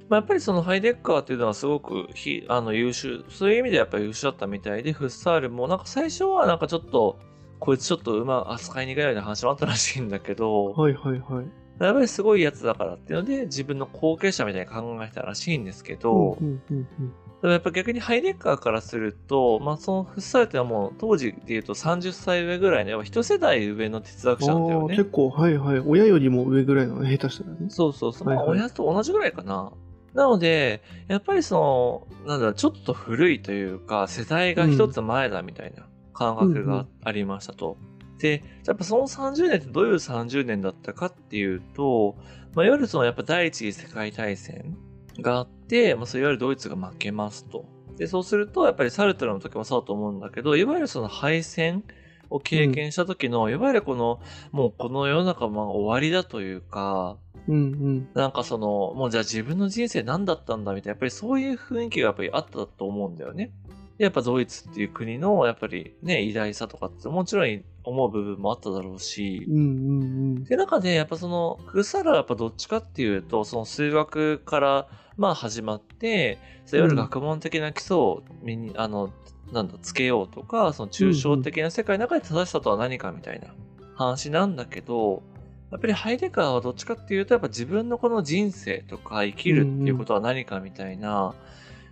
[0.09, 7.19] まあ、やっぱりそのハイデッカーっていうのはすごくひあの優秀、そういう意味でやっぱり優秀だったみたいで、フッサールもなんか最初はなんかちょっと、
[7.59, 11.45] こいつちょっと馬扱いにくいような話もあったらしいんだけど、はいはいはい。
[11.79, 24.97] やっぱりすごいやつだからっていうので、自分の後継者みたいに考えたらしいんですけど、うんうんうんでもやっぱ逆にハイデッカーからすると、まあそのフッサールってのはもう当時で言うと30歳上ぐらいの、やっぱ一世代上の哲学者なんだよね。
[24.97, 25.79] 結構、はいはい。
[25.79, 27.69] 親よりも上ぐらいの下手したらね。
[27.69, 28.27] そうそうそう。
[28.27, 29.71] はいはいまあ親と同じぐらいかな。
[30.15, 35.85] なので、やっぱりその、なんだろう、ちょっと古いというか、世代が一つ前だみたいな
[36.17, 37.77] 感覚がありましたと。
[38.17, 42.15] で、やっぱその30年ってどういう30年だったかっていうと、
[42.55, 44.75] まあ、いわゆるそのやっぱ第一次世界大戦
[45.19, 47.65] があって、まあ、そういわゆるドイツが負けますと。
[47.97, 51.83] で、そうすると、やっぱりサルトルの時もそうだと思うんだけど、いわゆるその敗戦
[52.29, 54.19] を経験した時の、いわゆるこの、
[54.51, 58.09] もうこの世の中も終わりだというか、うんうん。
[58.13, 63.51] なんかその、もうじゃあ自分の人生何だったんだみたいな、やっぱりそういう雰囲気がやっぱりあったと思うんだよね。
[63.97, 79.11] でやっぱドイツっていう国の、やっぱりね、偉大さとかってもちろん思う部分もあっただろうし、うんうんで、中で、やっぱその、クサラはやっぱどっちかっていうと、その数学から、まあ始まって、そういわゆる学問的な基礎を身に、あの、
[79.51, 83.47] なんだ、つけようとか、その抽象的な世界の中で正しさとは何かみたいな
[83.95, 85.23] 話なんだけど、
[85.71, 91.33] やっぱりハイデカーはどっちかっていうと、やっぱ自分のこの人生とか生きるっていうことは何かみたいな、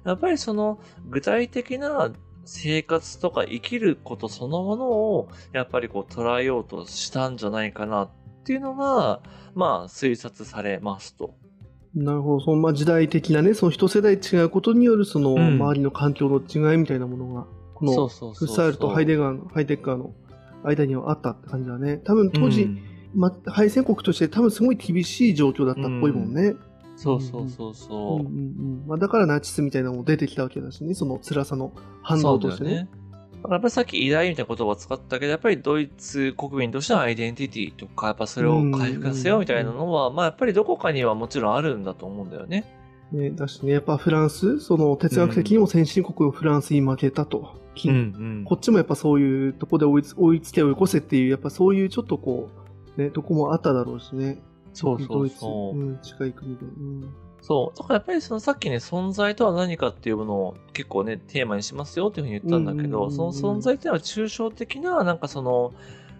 [0.05, 2.11] やっぱりその具体的な
[2.45, 8.09] 生活とか生きることそのものを、やっぱりこう捉えようとしたんじゃないかなっ
[8.43, 9.21] ていうのが、
[9.55, 11.35] まあ推察されますと。
[11.95, 12.45] なるほど。
[12.45, 17.47] そのまあ時代的なね、その一世代違うことによるそのん周りの環境の違いみたいなものが、
[17.81, 18.47] うのそうそうそう。
[18.47, 20.13] フッサールとハイデガーの、ハイデッカーの
[20.63, 21.97] 間にはあったって感じだね。
[21.97, 26.55] 多分当時、うんまあ、敗戦国として多分すごい厳しい状況だったっぽいもんね。
[26.95, 28.19] そうそうそううんそう。
[28.19, 32.89] うんうんまあ、だからナチスみたいなのも出てきたわけだしね、その辛さの反動としてね。
[33.49, 42.65] やっぱりさっき偉大みたいな言葉を使ったけど、やっぱりドイツ国民としてのアイデンティティとか、やっぱそれを回復させようみたいなのは、まあやっぱりどこかにはもちろんあるんだと思うんだよね。
[43.11, 47.63] ねだしね、やっぱフランス、その哲学的にも先進国のフランスに負けたと。
[47.75, 52.49] きんこっちもやっぱそういうとこで追いつ追いつけ追い越せっていう、やっぱそういうちょっとこ
[52.97, 54.39] う、ね、とこもあっただろうしね。
[54.75, 55.79] そうそうそう。
[55.79, 56.65] うん、近い国で。
[56.65, 57.77] うんそう。
[57.77, 65.71] だからやっぱりそのさっきね、存在とは何かっていうものを結構ね、テーマにしますよっていうふうに言ったんだけど、その存在っていうのは抽象的な、なんかその、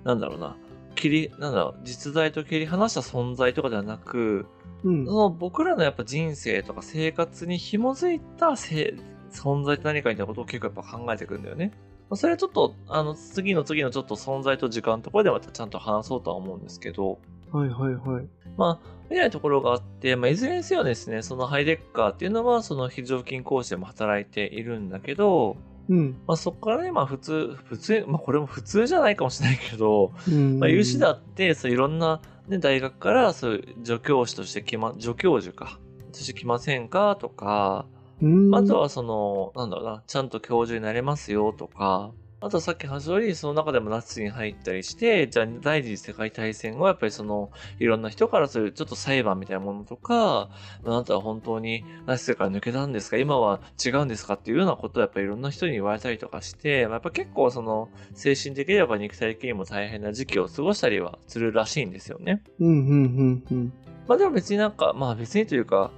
[0.04, 0.56] なんだろうな、
[0.94, 4.46] 切り、なんだろう、実在と切り離した存在とかではなく、
[4.84, 8.94] うんその僕らのやっぱ人生とか生活に紐づいたせ
[9.32, 11.72] 存在って何かみたいなことを結構やっぱ考えていくんだよね。
[12.08, 17.18] まあそれはちょっと、あの、次の次のちょっと存在と時間のところでまたちゃんと話そうとは思うんですけど、
[17.56, 18.28] はいはいはい。
[18.58, 26.18] まあ、見ないところがあって、まあ、いずれにせよですね、そのハイデッカーっていうのは、その非常勤講師でも働いているんだけど、うん。
[26.28, 35.80] まあ、そこからね、まあ、普通、普通、まあ、これも普通じゃないかもしれないけど、うんまあ、有志だって、そういろんな、ね、大学から、そういう助教師として来ま、助教授か、
[36.12, 37.86] として来ませんかとか、
[38.22, 42.12] うんあとはその、なんだろうな、ちゃんと教授になれますよとか、
[42.46, 50.50] あとはさっき話した通り、その中でもナチスに入ったりして、じゃあ第二次世界大戦後、やっぱりその、いろんな人からそういうちょっと裁判みたいなものとか、
[50.86, 53.18] あなたは本当にナチスから抜けたんですか？
[53.18, 54.36] 今は違うんですか？
[54.36, 62.44] っていうようなことをやっぱりいろんな人に言われたりとかして、まあやっぱ結構その、精神的にやっぱ肉体的にも大変な時期を過ごしたりはするらしいんですよね。
[62.60, 63.74] うんうんうんうん。
[64.08, 65.90] まあでも別になんか、まあ別にというか、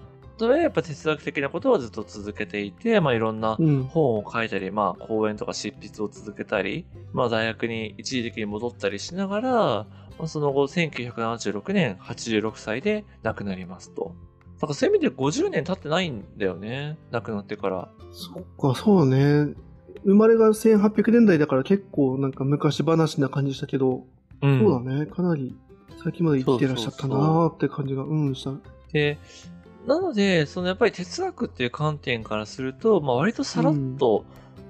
[0.45, 3.83] やっぱ哲学的なことはずっと続けていて、まあいろんなうん。
[3.83, 9.85] 本を書いたり、まあ講演とか執筆を続けたり、まあ大学に一時的に戻ったりしながら、ま
[10.25, 14.15] あ、その後1976年86歳で亡くなりますと。
[14.55, 16.97] だからそういう意味で50年経ってないんだよね。
[17.11, 17.89] 亡くなってから。
[18.11, 19.53] そっか、そうね。
[20.03, 24.05] 生まれが1800年代だから結構なんか昔話な感じしたけど、
[24.41, 25.05] うんそうだね。
[25.05, 25.55] かなり
[26.03, 28.53] 最近まで生きてらっしゃったなーって感じが、うん、した。
[28.91, 29.17] で、
[29.87, 34.25] なので、そのやっぱり哲学っていう観点からすると、まあ割とさらっと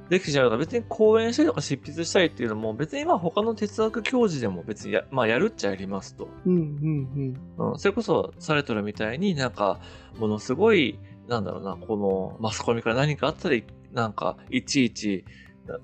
[0.09, 6.29] できちゃうから、別に講演したりとか執筆したりっていうのも、別にまあ他の哲学教授でも別にや,、まあ、やるっちゃやりますと。
[6.45, 9.79] うんうんうん、それこそサレトルみたいになんか、
[10.19, 15.25] ものすごい、なんだろうな、このマスコミから何かあったり、なんか、いちいち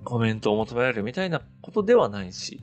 [0.03, 2.61] コメントを求められるみたいなことではないし。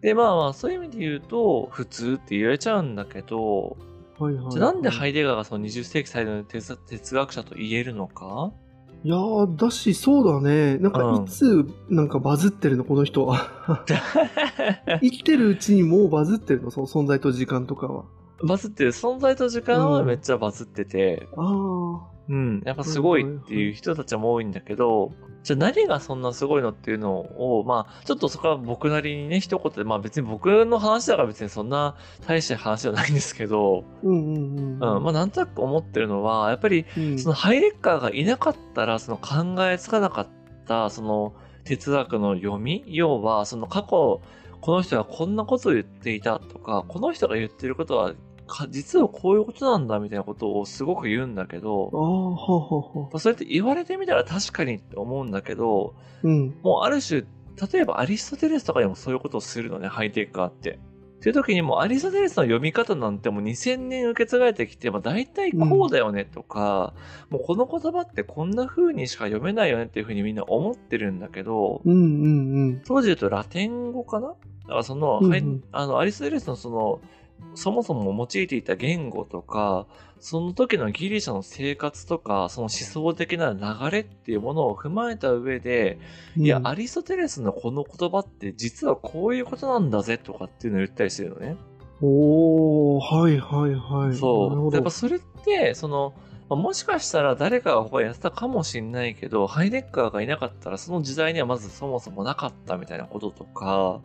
[0.00, 3.88] で、まあまあ、そういう意味で言うと、普通って言われちゃうんだけど、うん。
[4.18, 4.52] はいはい、はい。
[4.52, 8.52] じゃあなんでハイデガーがその20世紀最大の哲哲学者と言えるのか？
[9.04, 10.76] いやー、だし、そうだね。
[10.78, 13.84] なんか、うんいつ、なんかバズってるの、この人は。
[15.00, 18.06] 生きてるうちにもうバズってるの、その存在と時間とかは。
[18.42, 22.18] バズってる存在と時間はめっちゃバズってて、ああ。
[22.30, 31.96] うん、やっぱすごいっていう人たちも多いんだけど、じゃあ何がそんなすごいのっていうのを、まあ、ちょっとそこは僕なりにね、一言で、まあ別に僕の話だから別にそんな
[32.26, 34.72] 大した話じゃないんですけど、うんうんうん。
[34.74, 37.18] うん、まあなんとなく思ってるのは、やっぱりうん。
[37.18, 40.28] そのハイレッカーがいなかったら、その考えつかなかっ
[40.66, 41.32] た、その
[41.64, 44.20] 哲学の読み要は、その過去、
[44.60, 48.12] この人がこんなことを言っていたとか、この人が言ってることは、
[48.48, 53.18] か実はこういうことなんだみたいなことをすごく言うんだけどあ、あ、はあはあはあ。
[53.20, 56.56] それって言われてみたら確かにって思うんだけど、うん。
[56.62, 57.20] もうある種、
[57.72, 60.80] 例えばアリストテレスとかにもそういうことをするのね、ハイテクカーって。
[61.18, 66.94] っていう時にもうアリストテレスの読み方なんてもう2000年受け継がれてきて、まあ大体こうだよねとか、
[67.28, 72.82] もうこの言葉ってこんな風にしか読めないよねっていう風にみんな思ってるんだけど、うんうんうん。
[72.86, 74.28] 当時言うとラテン語かな？
[74.28, 74.34] だ
[74.68, 77.00] からその、うんうんはいあの、アリストテレスのその、
[77.54, 79.86] そもそも用いていた言語とか、
[80.20, 85.98] その時のギリシャの生活とか、その思想的な流れっていうものを踏まえた上で、
[86.36, 91.56] いや、アリストテレスのこの言葉って実はこういうことなんだぜとかっていうのを言ったりしてるのね。
[92.00, 94.16] おー、はいはいはい。
[94.16, 94.74] そう。
[94.74, 96.14] やっぱそれって、その、
[96.48, 104.00] まあもしかしたら誰かが他にやってたかもしれないけど、ハイデッカーがいなかったらその時代にはまずそもそもなかったみたいなこととか。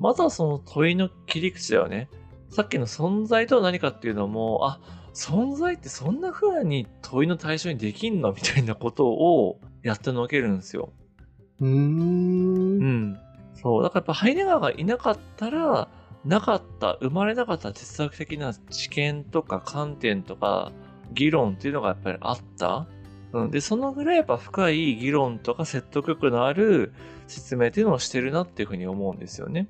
[0.00, 2.08] まずはその問いの切り口だよね。
[2.50, 4.80] さっきの存在とは何かっていうのも、あ、
[5.14, 10.92] 存在ってそんな風に問いの対象にできんのみたいなことをやってのけるんですよ。
[11.60, 11.70] うーん。
[11.70, 13.18] うん。
[13.54, 13.82] そう。
[13.82, 15.88] だからやっぱハイデガーがいなかったら、
[16.24, 20.72] なかった、生まれなかった哲学的な知見とか観点とか
[21.12, 22.86] 議論っていうのがやっぱりあった？
[23.32, 23.50] うん。
[23.50, 26.92] で、そのぐらいやっぱ深い議論とか説得力のある
[27.26, 29.68] 説明っていうのをしてるなっていうふうに思うんですよね。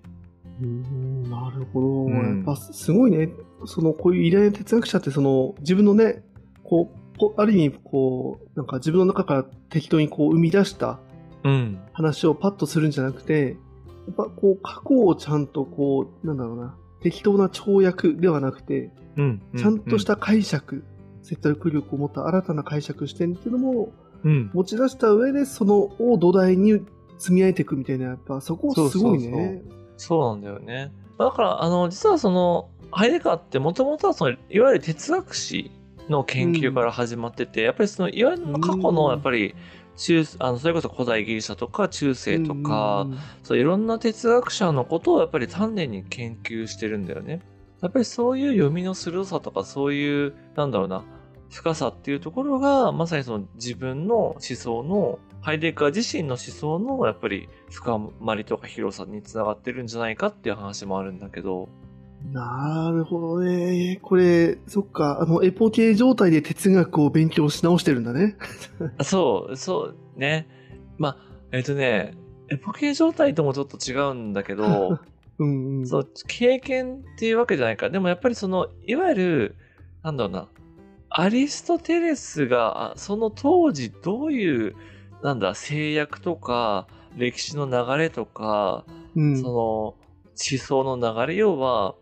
[0.60, 1.86] うーんなるほど。
[2.06, 3.30] うんやっぱすごいね。
[3.66, 6.22] その、こういう偉大な哲学者って、その、自分のね、
[6.64, 10.98] こう、ぽある意味、こう、なんか自分の中から適当にこう生み出した
[11.44, 11.78] うん。
[11.92, 13.56] 話をパッとするんじゃなくて、
[14.06, 19.42] やっぱこう、過去をちゃんとこう、なんだろうな、適当な跳躍ではなくて、うん。
[19.58, 20.84] ちゃんとした解釈、
[21.22, 23.92] 説得力を持った新たな解釈視点っていうのも
[24.24, 24.50] うん。
[24.52, 26.80] 持ち出した上で、そのを土台に
[27.18, 29.62] 積み上げていくみたいな、やっぱそこすごいね。
[29.96, 30.92] そうなんだよね。
[31.18, 35.70] だから、あの、実はその、ハイデガーってもともとはその、いわゆる哲学史
[36.08, 39.54] の研究から始まってて、やっぱりその、いわゆる過去の、やっぱり、
[39.96, 47.40] 中、あの、それこそ古代ギリシャとか中世とか、うんそういろんな哲学者のことをやっぱり丹念に研究してるんだよね。
[47.82, 51.04] やっぱりそういう読みの鋭さとかそういう、なんだろうな、
[51.50, 61.68] 深さっていうところが、まさにその自分の思想の、ハイデッカー自身の思想のやっぱり深まりとか広さにつながってるんじゃないかっていう話もあるんだけど、
[62.32, 63.98] なるほどね。
[64.02, 68.36] これ、そっか、あの、エポケ状態で哲学を勉強し直してるんだね。
[68.98, 70.46] あ そう、そうね。
[70.98, 71.16] まあ、
[71.50, 72.12] えっ、とね、
[72.50, 74.98] エポケ状態ともちょっと違うんだけど、
[75.40, 75.86] うんうん。
[75.86, 77.90] そう、経験っていうわけじゃないから。
[77.92, 79.56] でもやっぱりその、いわゆる、
[80.02, 80.48] なんだろうな、
[81.08, 84.76] アリストテレスが、あその当時どういう、
[85.22, 88.84] なんだ、制約とか、歴史の流れとか、
[89.16, 89.36] うん。
[89.40, 89.96] その、思
[90.58, 91.94] 想の流れ、要は、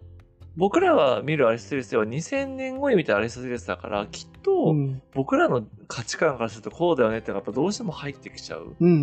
[0.56, 8.74] 僕らが見るアリストテレスでは2000年後に見たアリストテレスだから、きっとうん僕らの価値観からするとこうだよねってやっぱどうしても入ってきちゃう。
[8.78, 9.02] うんうんう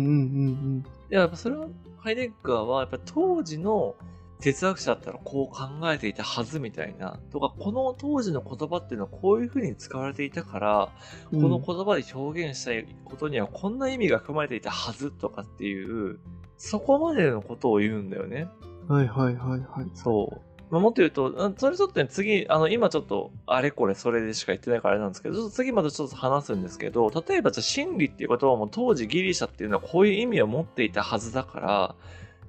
[0.78, 1.66] んいや、やっぱそれは、
[1.98, 3.94] ハイデッガーは、やっぱ当時の
[4.40, 10.88] 哲学者だったらこう考えていたはずみたいな、とか、この当時の言葉っていうのはこういう風に使われていたから、
[11.32, 11.42] うん。
[11.42, 16.18] この言葉で表現したいことにはこんな意味が含まれていたはずとかっていう、
[16.58, 18.48] そこまでのことを言うんだよね。
[18.88, 19.90] はいはいはいはい。
[19.94, 20.40] そう。
[20.70, 31.94] まあ、もっと言うと、うんそれちょっとね、次、あの、今ちょっと、あれこれそれでしか言ってないからあれなんですけど、ちょっと次またちょっと話すんですけど、例えばじゃあ真理っていう言葉も当時ギリシャっていうのはこういう意味を持っていたはずだから、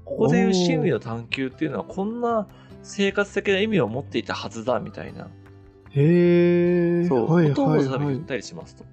[0.07, 2.47] ここでいう真理の探求っていうのはこんな
[2.81, 5.27] 生活的な意味を持っていたはずだみたいな、
[5.91, 7.05] へえ。
[7.07, 7.87] そう、はいはいはい。
[7.87, 8.85] 多分言ったりしますと。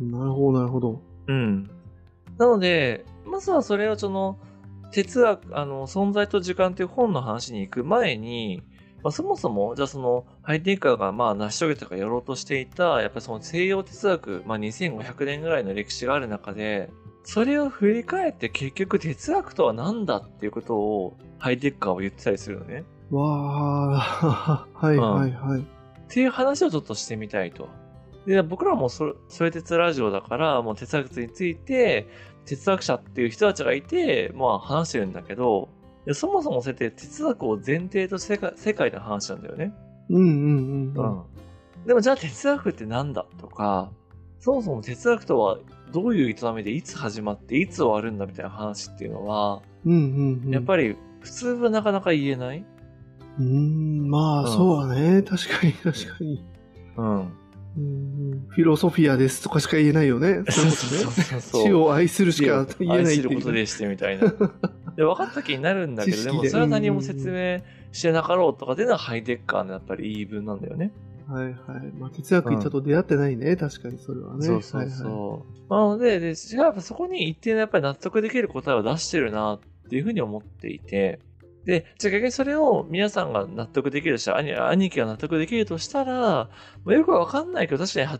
[0.00, 1.02] なるほどなるほど。
[1.26, 1.70] うん。
[2.38, 4.38] なので、まずはそれをその、
[4.92, 8.62] 哲学、あの、存在と時間という本の話に行く前に、
[9.02, 16.90] まあ、そもそも、じゃあその、ハイデッカーがまあ成し遂げたかやろうとしていた、やっぱりその西洋哲学、まあ2500年ぐらいの歴史がある中で、
[17.26, 22.84] それを振り返って結局哲学とは何だっていうことをハイデッカーは言ってたりするのね。
[23.10, 25.60] わあ、はいはいはい。
[25.60, 25.64] っ
[26.08, 27.68] ていう話をちょっとしてみたいと。
[28.26, 32.06] で、僕らもそそれ哲ラジオだから、もう哲学について、
[32.44, 35.68] 哲学者っていう人たちがいて、まあ話してるんだけど、
[36.04, 39.74] でそもそもそうやって哲学を前提として世界世界の話なんだよね。
[40.10, 41.82] うんうんうんううん。
[41.82, 41.86] ん。
[41.86, 43.90] でもじゃあ哲学ってなんだとか、
[44.38, 45.58] そもそも哲学とは
[45.92, 50.50] どういう営みでいつ始まっていつ終わるんだみたいな話っていうのは、うんうんうん。
[50.52, 52.64] やっぱり普通はなかなか言えない？
[53.38, 55.22] うーん、まあ、うんそうだね。
[55.22, 56.44] 確かに確かに。
[56.96, 57.06] うん。
[57.06, 57.32] うん
[57.78, 60.42] うんフィロソフィアですとかしか言えないよね。
[60.48, 61.12] そうそう。
[61.12, 64.32] そうそう死を愛するしか言えない愛することでしてみたいな。
[64.96, 67.60] で、分かった気になるんだけど、 でもそれは何も説明
[67.92, 70.90] してなかろうとかっていうのはハイデッカーのやっぱり言い分なんだよね。
[71.28, 71.54] はいはい。
[71.98, 73.56] まあ、哲学にちょっと出会ってないね。
[73.56, 74.46] 確かにそれはね。
[74.46, 75.08] そうそうそう。
[75.08, 79.60] はいはいなので、で、やっぱそこに一定のやっぱり納得できる答えを出してるなっ
[79.90, 81.18] ていうふうに思っていて、
[81.64, 86.48] で、じゃあ逆にそれを皆さんが納得できるとしたら、兄兄貴が納得できるとしたら、
[86.84, 88.14] まあ、よくわかんないけど、確かにハ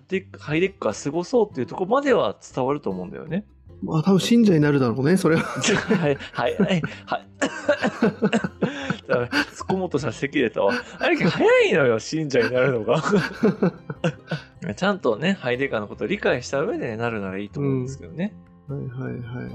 [0.56, 3.46] イデックが過ごそうっていうところまでは伝わると思うんだよね。
[3.82, 5.42] まあ、多分信者になるだろうね、それは。
[5.42, 7.26] はい、はい、はい、はい。
[9.06, 10.74] だから突っ込もうとしたら咳出たわ。
[11.00, 13.02] 兄貴早いのよ、信者になるのが。
[14.74, 18.34] ちゃんとね、ハイデッカーのことを理解した上で、ね、なるならいいと思うんですけどね。
[18.68, 19.44] はいはいはい。
[19.44, 19.52] うん。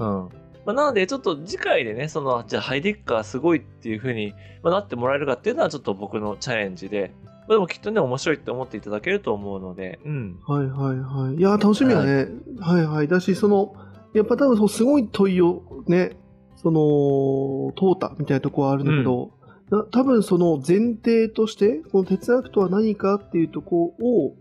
[0.64, 10.38] まあ、なので、ちょっと次回でね、その、じゃあハイデッカーすごいっていう風に、まあ、なってもらえるかっていうのはちょっと僕のチャレンジで、まあ、でもきっとね、面白いって思っていただけると思うので、うん。
[10.46, 11.34] はいはいはい。
[11.34, 12.28] いや、楽しみだね。
[12.60, 13.74] はい、はい、だし、その、
[14.14, 16.16] やっぱ多分そう、すごい問いをね、
[16.56, 19.30] その、通ったみたいなところはあるんだけど、
[19.70, 24.36] な多分その前提として、この哲学とは何かっていうところを、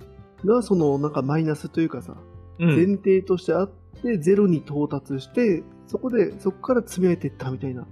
[0.45, 2.15] がそのなんかマイナスというかさ、
[2.59, 2.75] うん。
[2.75, 7.87] 前提としてあって、ゼロに到達して、そこで、そこから積み上げていったみたいな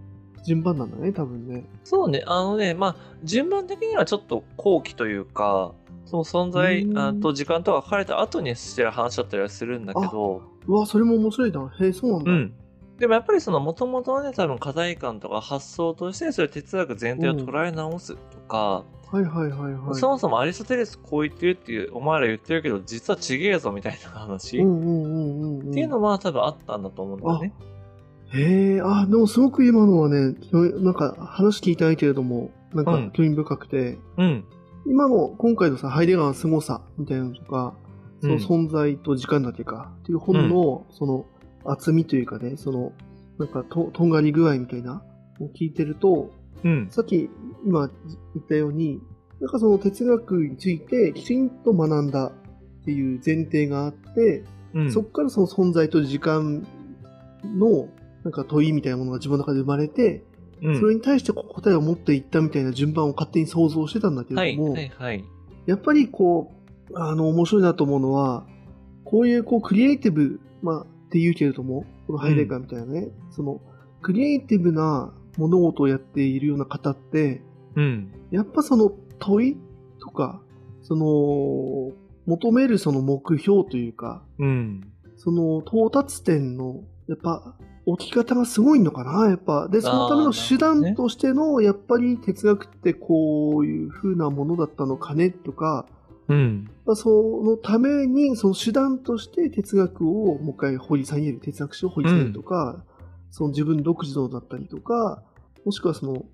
[0.46, 1.66] 順番なんだね、多分ね。
[1.84, 5.74] そうね、あのね、まあ、順番的にはちょっと後期というか、
[6.06, 6.88] その存在
[7.20, 11.72] と時間とか書かれた後にしてる話だったりはするんだけど、うわ、それも面白いな。
[11.80, 12.32] へえ、そうなんだ。
[12.32, 12.54] うん。
[13.00, 19.96] でもやっぱりその元々はね、多分課題感とか発想として、それ哲学全体を捉え直すとか、はいはいはいはい。
[19.96, 25.72] そもそもアリストテレスこう言ってるっていう、お前ら言ってるけど、実はちげえぞみたいな話、っうんうんうんうんうん。
[25.72, 27.54] ていうのは多分あったんだと思うんだよね。
[28.32, 34.46] へえ、あ、でもすごく今のはね、なんか話聞いてないけれども、なんかうん興味深くて、うん。
[34.86, 37.74] 今の今回のさ、ハイデガーの凄さみたいなのとか、
[38.22, 41.26] そのうん存在と時間だけかっていう本の、その
[41.66, 42.94] 厚みというかね、その、
[43.38, 45.04] なんかと、とんがり具合みたいな
[45.40, 46.32] を聞いてると、
[46.64, 46.88] うん。
[46.90, 47.30] さっき
[47.66, 47.90] 今
[48.36, 49.02] 言ったように、
[49.40, 52.26] なんかその哲学についてきちんと学んだ
[52.82, 54.44] っていう前提があって、
[54.74, 54.92] うん。
[54.92, 56.66] そこからその存在と時間
[57.46, 57.88] の
[58.24, 60.24] なんか問いみたいなものが自分の中で生まれて、
[60.62, 65.24] うんそれに対して答えを持っていったみたいな順番を勝手に想像してたんだけはい、れども、はい、はい。
[65.66, 66.59] やっぱりこう、
[66.96, 68.46] あの、面白いなと思うのは、
[69.04, 73.62] こういうこうクリエイティブ、まあ、って言うけれども、このハイデガーみたいなね、その、
[74.02, 77.42] クリエイティブな物事をやっているような方って、
[77.76, 78.12] うん。
[78.32, 79.58] やっぱその問い
[80.00, 80.42] とか、
[80.82, 81.92] その、
[82.26, 84.82] 求めるその目標というか、うん。
[85.18, 89.68] その到達点の、やっぱ、置き方がすごいのかな、やっぱ。
[89.68, 95.88] で、そのための手段としての、やっぱり哲学ってこういう風なものだったのかね、とか、
[96.30, 96.70] うん。
[96.86, 97.10] まあそ
[97.44, 102.84] のために、その手段として哲学をもう一回掘り下げる、哲学史を掘り下げるとか、
[103.32, 105.24] その自分独自のだったりとか、
[105.66, 106.26] もしくはその、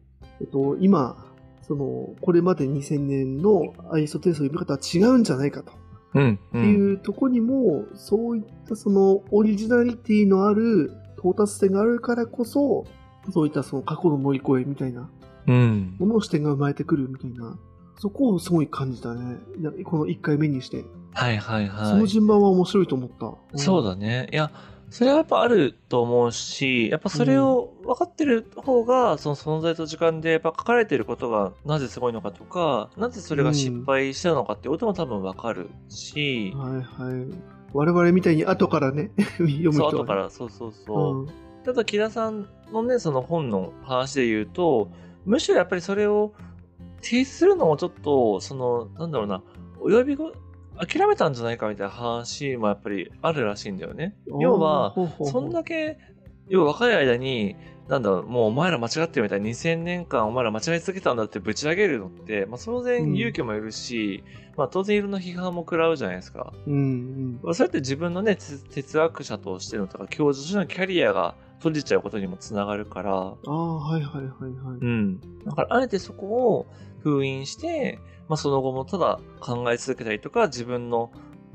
[0.41, 5.71] えっと、今、その、これまで2000年のアリストテレスの読み方は違うんじゃないかと。
[6.13, 6.39] うん。
[6.49, 12.85] っていうところにも、そういったそのオリジナリティのある到達点があるからこそ、
[13.31, 15.09] そういったその過去の乗り越えみたいな
[15.47, 15.95] うん。
[15.99, 17.57] ものの視点が生まれてくるみたいな、
[17.97, 19.37] そこをすごい感じたね。
[19.83, 20.83] この1回目にして。
[21.13, 21.85] はい、はい、はい。
[21.87, 23.57] その順番は面白いと思った。
[23.57, 24.27] そうだね。
[24.31, 24.51] いや、
[24.89, 37.27] それはやっぱあると思うし、やっぱそれを分かってる方が、その存在と時間でやっぱ書かれてることがなぜすごいのかとか、なぜそれが失敗したのかってことも多分分かるし、はいはい。
[37.73, 41.19] 我々みたいに後からね、 読む人そう、後から、そうそうそう。
[41.21, 44.87] うんただ、木田さんのね、その本の話で言うと、
[45.25, 46.33] むしろやっぱりそれを
[47.01, 49.43] 提出するのもちょっと、その、なんだろうな、
[49.79, 54.15] お呼び、諦めたんじゃないかみたいな話もやっぱりあるらしいんだよね。
[54.39, 54.93] 要は、
[55.23, 55.97] そんだけ、
[56.49, 57.55] 要は若い間に、
[57.87, 64.23] なんだろう、もうお前ら間違ってるみたいな2000年間お前ら間違い続けたんだってぶち上げるのって、まあ当然勇気もいるし、
[64.57, 66.51] まあ当然いろんな批判も食らうじゃないですか。
[66.65, 71.35] うんうんそれって自分のね、哲学者としてのとか、教授としてのキャリアが
[71.65, 73.21] 閉じちゃうことにもつながるから、うん。
[73.21, 74.77] ああ、はいはいはいはい。
[74.79, 75.19] うん。
[75.43, 76.67] だから、あえてそこを
[76.99, 81.11] 封印して、まあその後もただ考え続けたりとか、自分の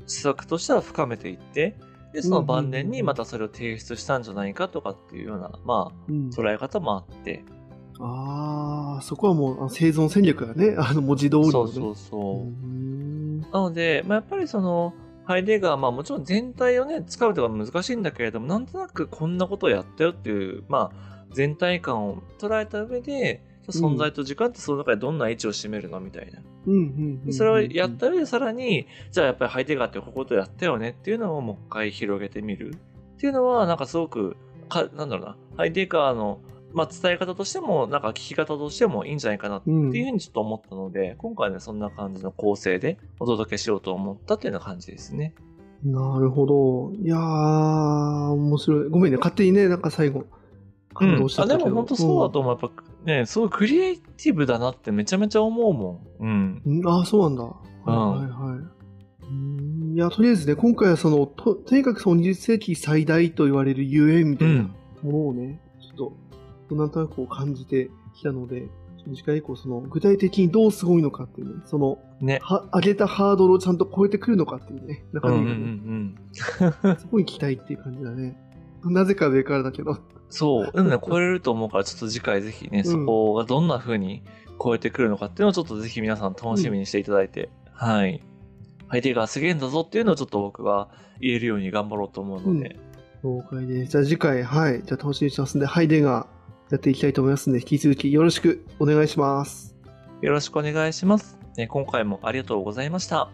[0.07, 1.77] 施策としては深めていって、
[2.11, 7.45] で、その晩年にまたそれを提出したんじゃないかとかっていうような、まあ、うん捉え方もあって、
[8.01, 11.51] ああ、そこはもう生存戦略がね、あの文字通りのね。
[11.51, 12.47] そうそうそう。
[12.47, 14.93] うんなので、まあ、やっぱりその、
[15.25, 26.41] ハイデガー、まあもちろん全体をね、使うとか難しいんだけれども、なんとなくこんなことをやったよっていう、まあ、全体感を捉えた上で、存在と時間ってその中でどんな位置を占めるのみたいな。
[27.31, 34.35] それをやった上でさらに、じゃあやっぱりハイデガーってこことやったよねっていうのをもう一回広げてみるっていうのは、なんかすごく、
[34.69, 36.41] かなんだろうな、ハイデガーの、
[36.73, 39.95] まあ、伝え方としても、なんか聞き方としてもいいんじゃないかなってうん。
[39.95, 45.33] いうふうにちょっと思ったので、今回ね、そんな感じの構成でお届けしようと思ったっていうような感じですね。
[45.83, 46.93] なるほど。
[47.03, 47.19] いやー、
[48.31, 48.89] 面白い。
[48.89, 50.25] ごめんね、勝手にね、なんか最後、
[50.93, 51.57] 感動したけど。
[51.57, 52.57] でも本当そうだと思う。
[52.61, 56.23] やっぱね、すごいクリエイティブだなってめちゃめちゃ思うもん。
[56.23, 56.61] うん。
[56.65, 56.87] うん。
[56.87, 57.43] ああ、そうなんだ。
[57.43, 58.81] はいはいはい。
[59.29, 64.69] うんいや、とりあえずね、今回はその、ととにかくその20世紀最大と言われるゆえんみたいな
[65.03, 65.70] ものをね、ちょっと、
[66.75, 68.69] なんとなくこう感じてきたので、
[69.09, 72.39] 次回以降、その、具体的にどうすごいのかっていうね、その、ね。
[72.43, 75.49] は、上げたハードルをちゃんと超えてくるのかっていうね、中うんうんう身
[76.59, 78.37] がね、んすごい期待っていう感じだね。
[78.83, 79.97] なぜか上からだけど。
[80.29, 80.71] そう。
[80.73, 84.23] でもね、超えれると思うから、ちょっと次回ぜひね、そこがどんな風に
[84.63, 88.21] 超えてくるのかっていうのをちょっとぜひ皆さん楽しみにしていただいて、はい。
[88.87, 92.77] ハイデガーすげえんだぞっていうのをちょっと僕は言えるように頑張ろうと思うので、
[93.23, 93.91] 了解です。
[93.91, 94.83] じゃあ次回、はい。
[94.83, 96.40] じゃあ楽しみにしてますんで、ハイデガー
[96.71, 99.75] やっていきたいと思いますんで、引き続きよろしくお願いします。
[100.21, 101.37] よろしくお願いします。
[101.67, 103.29] 今回もありがとうございました。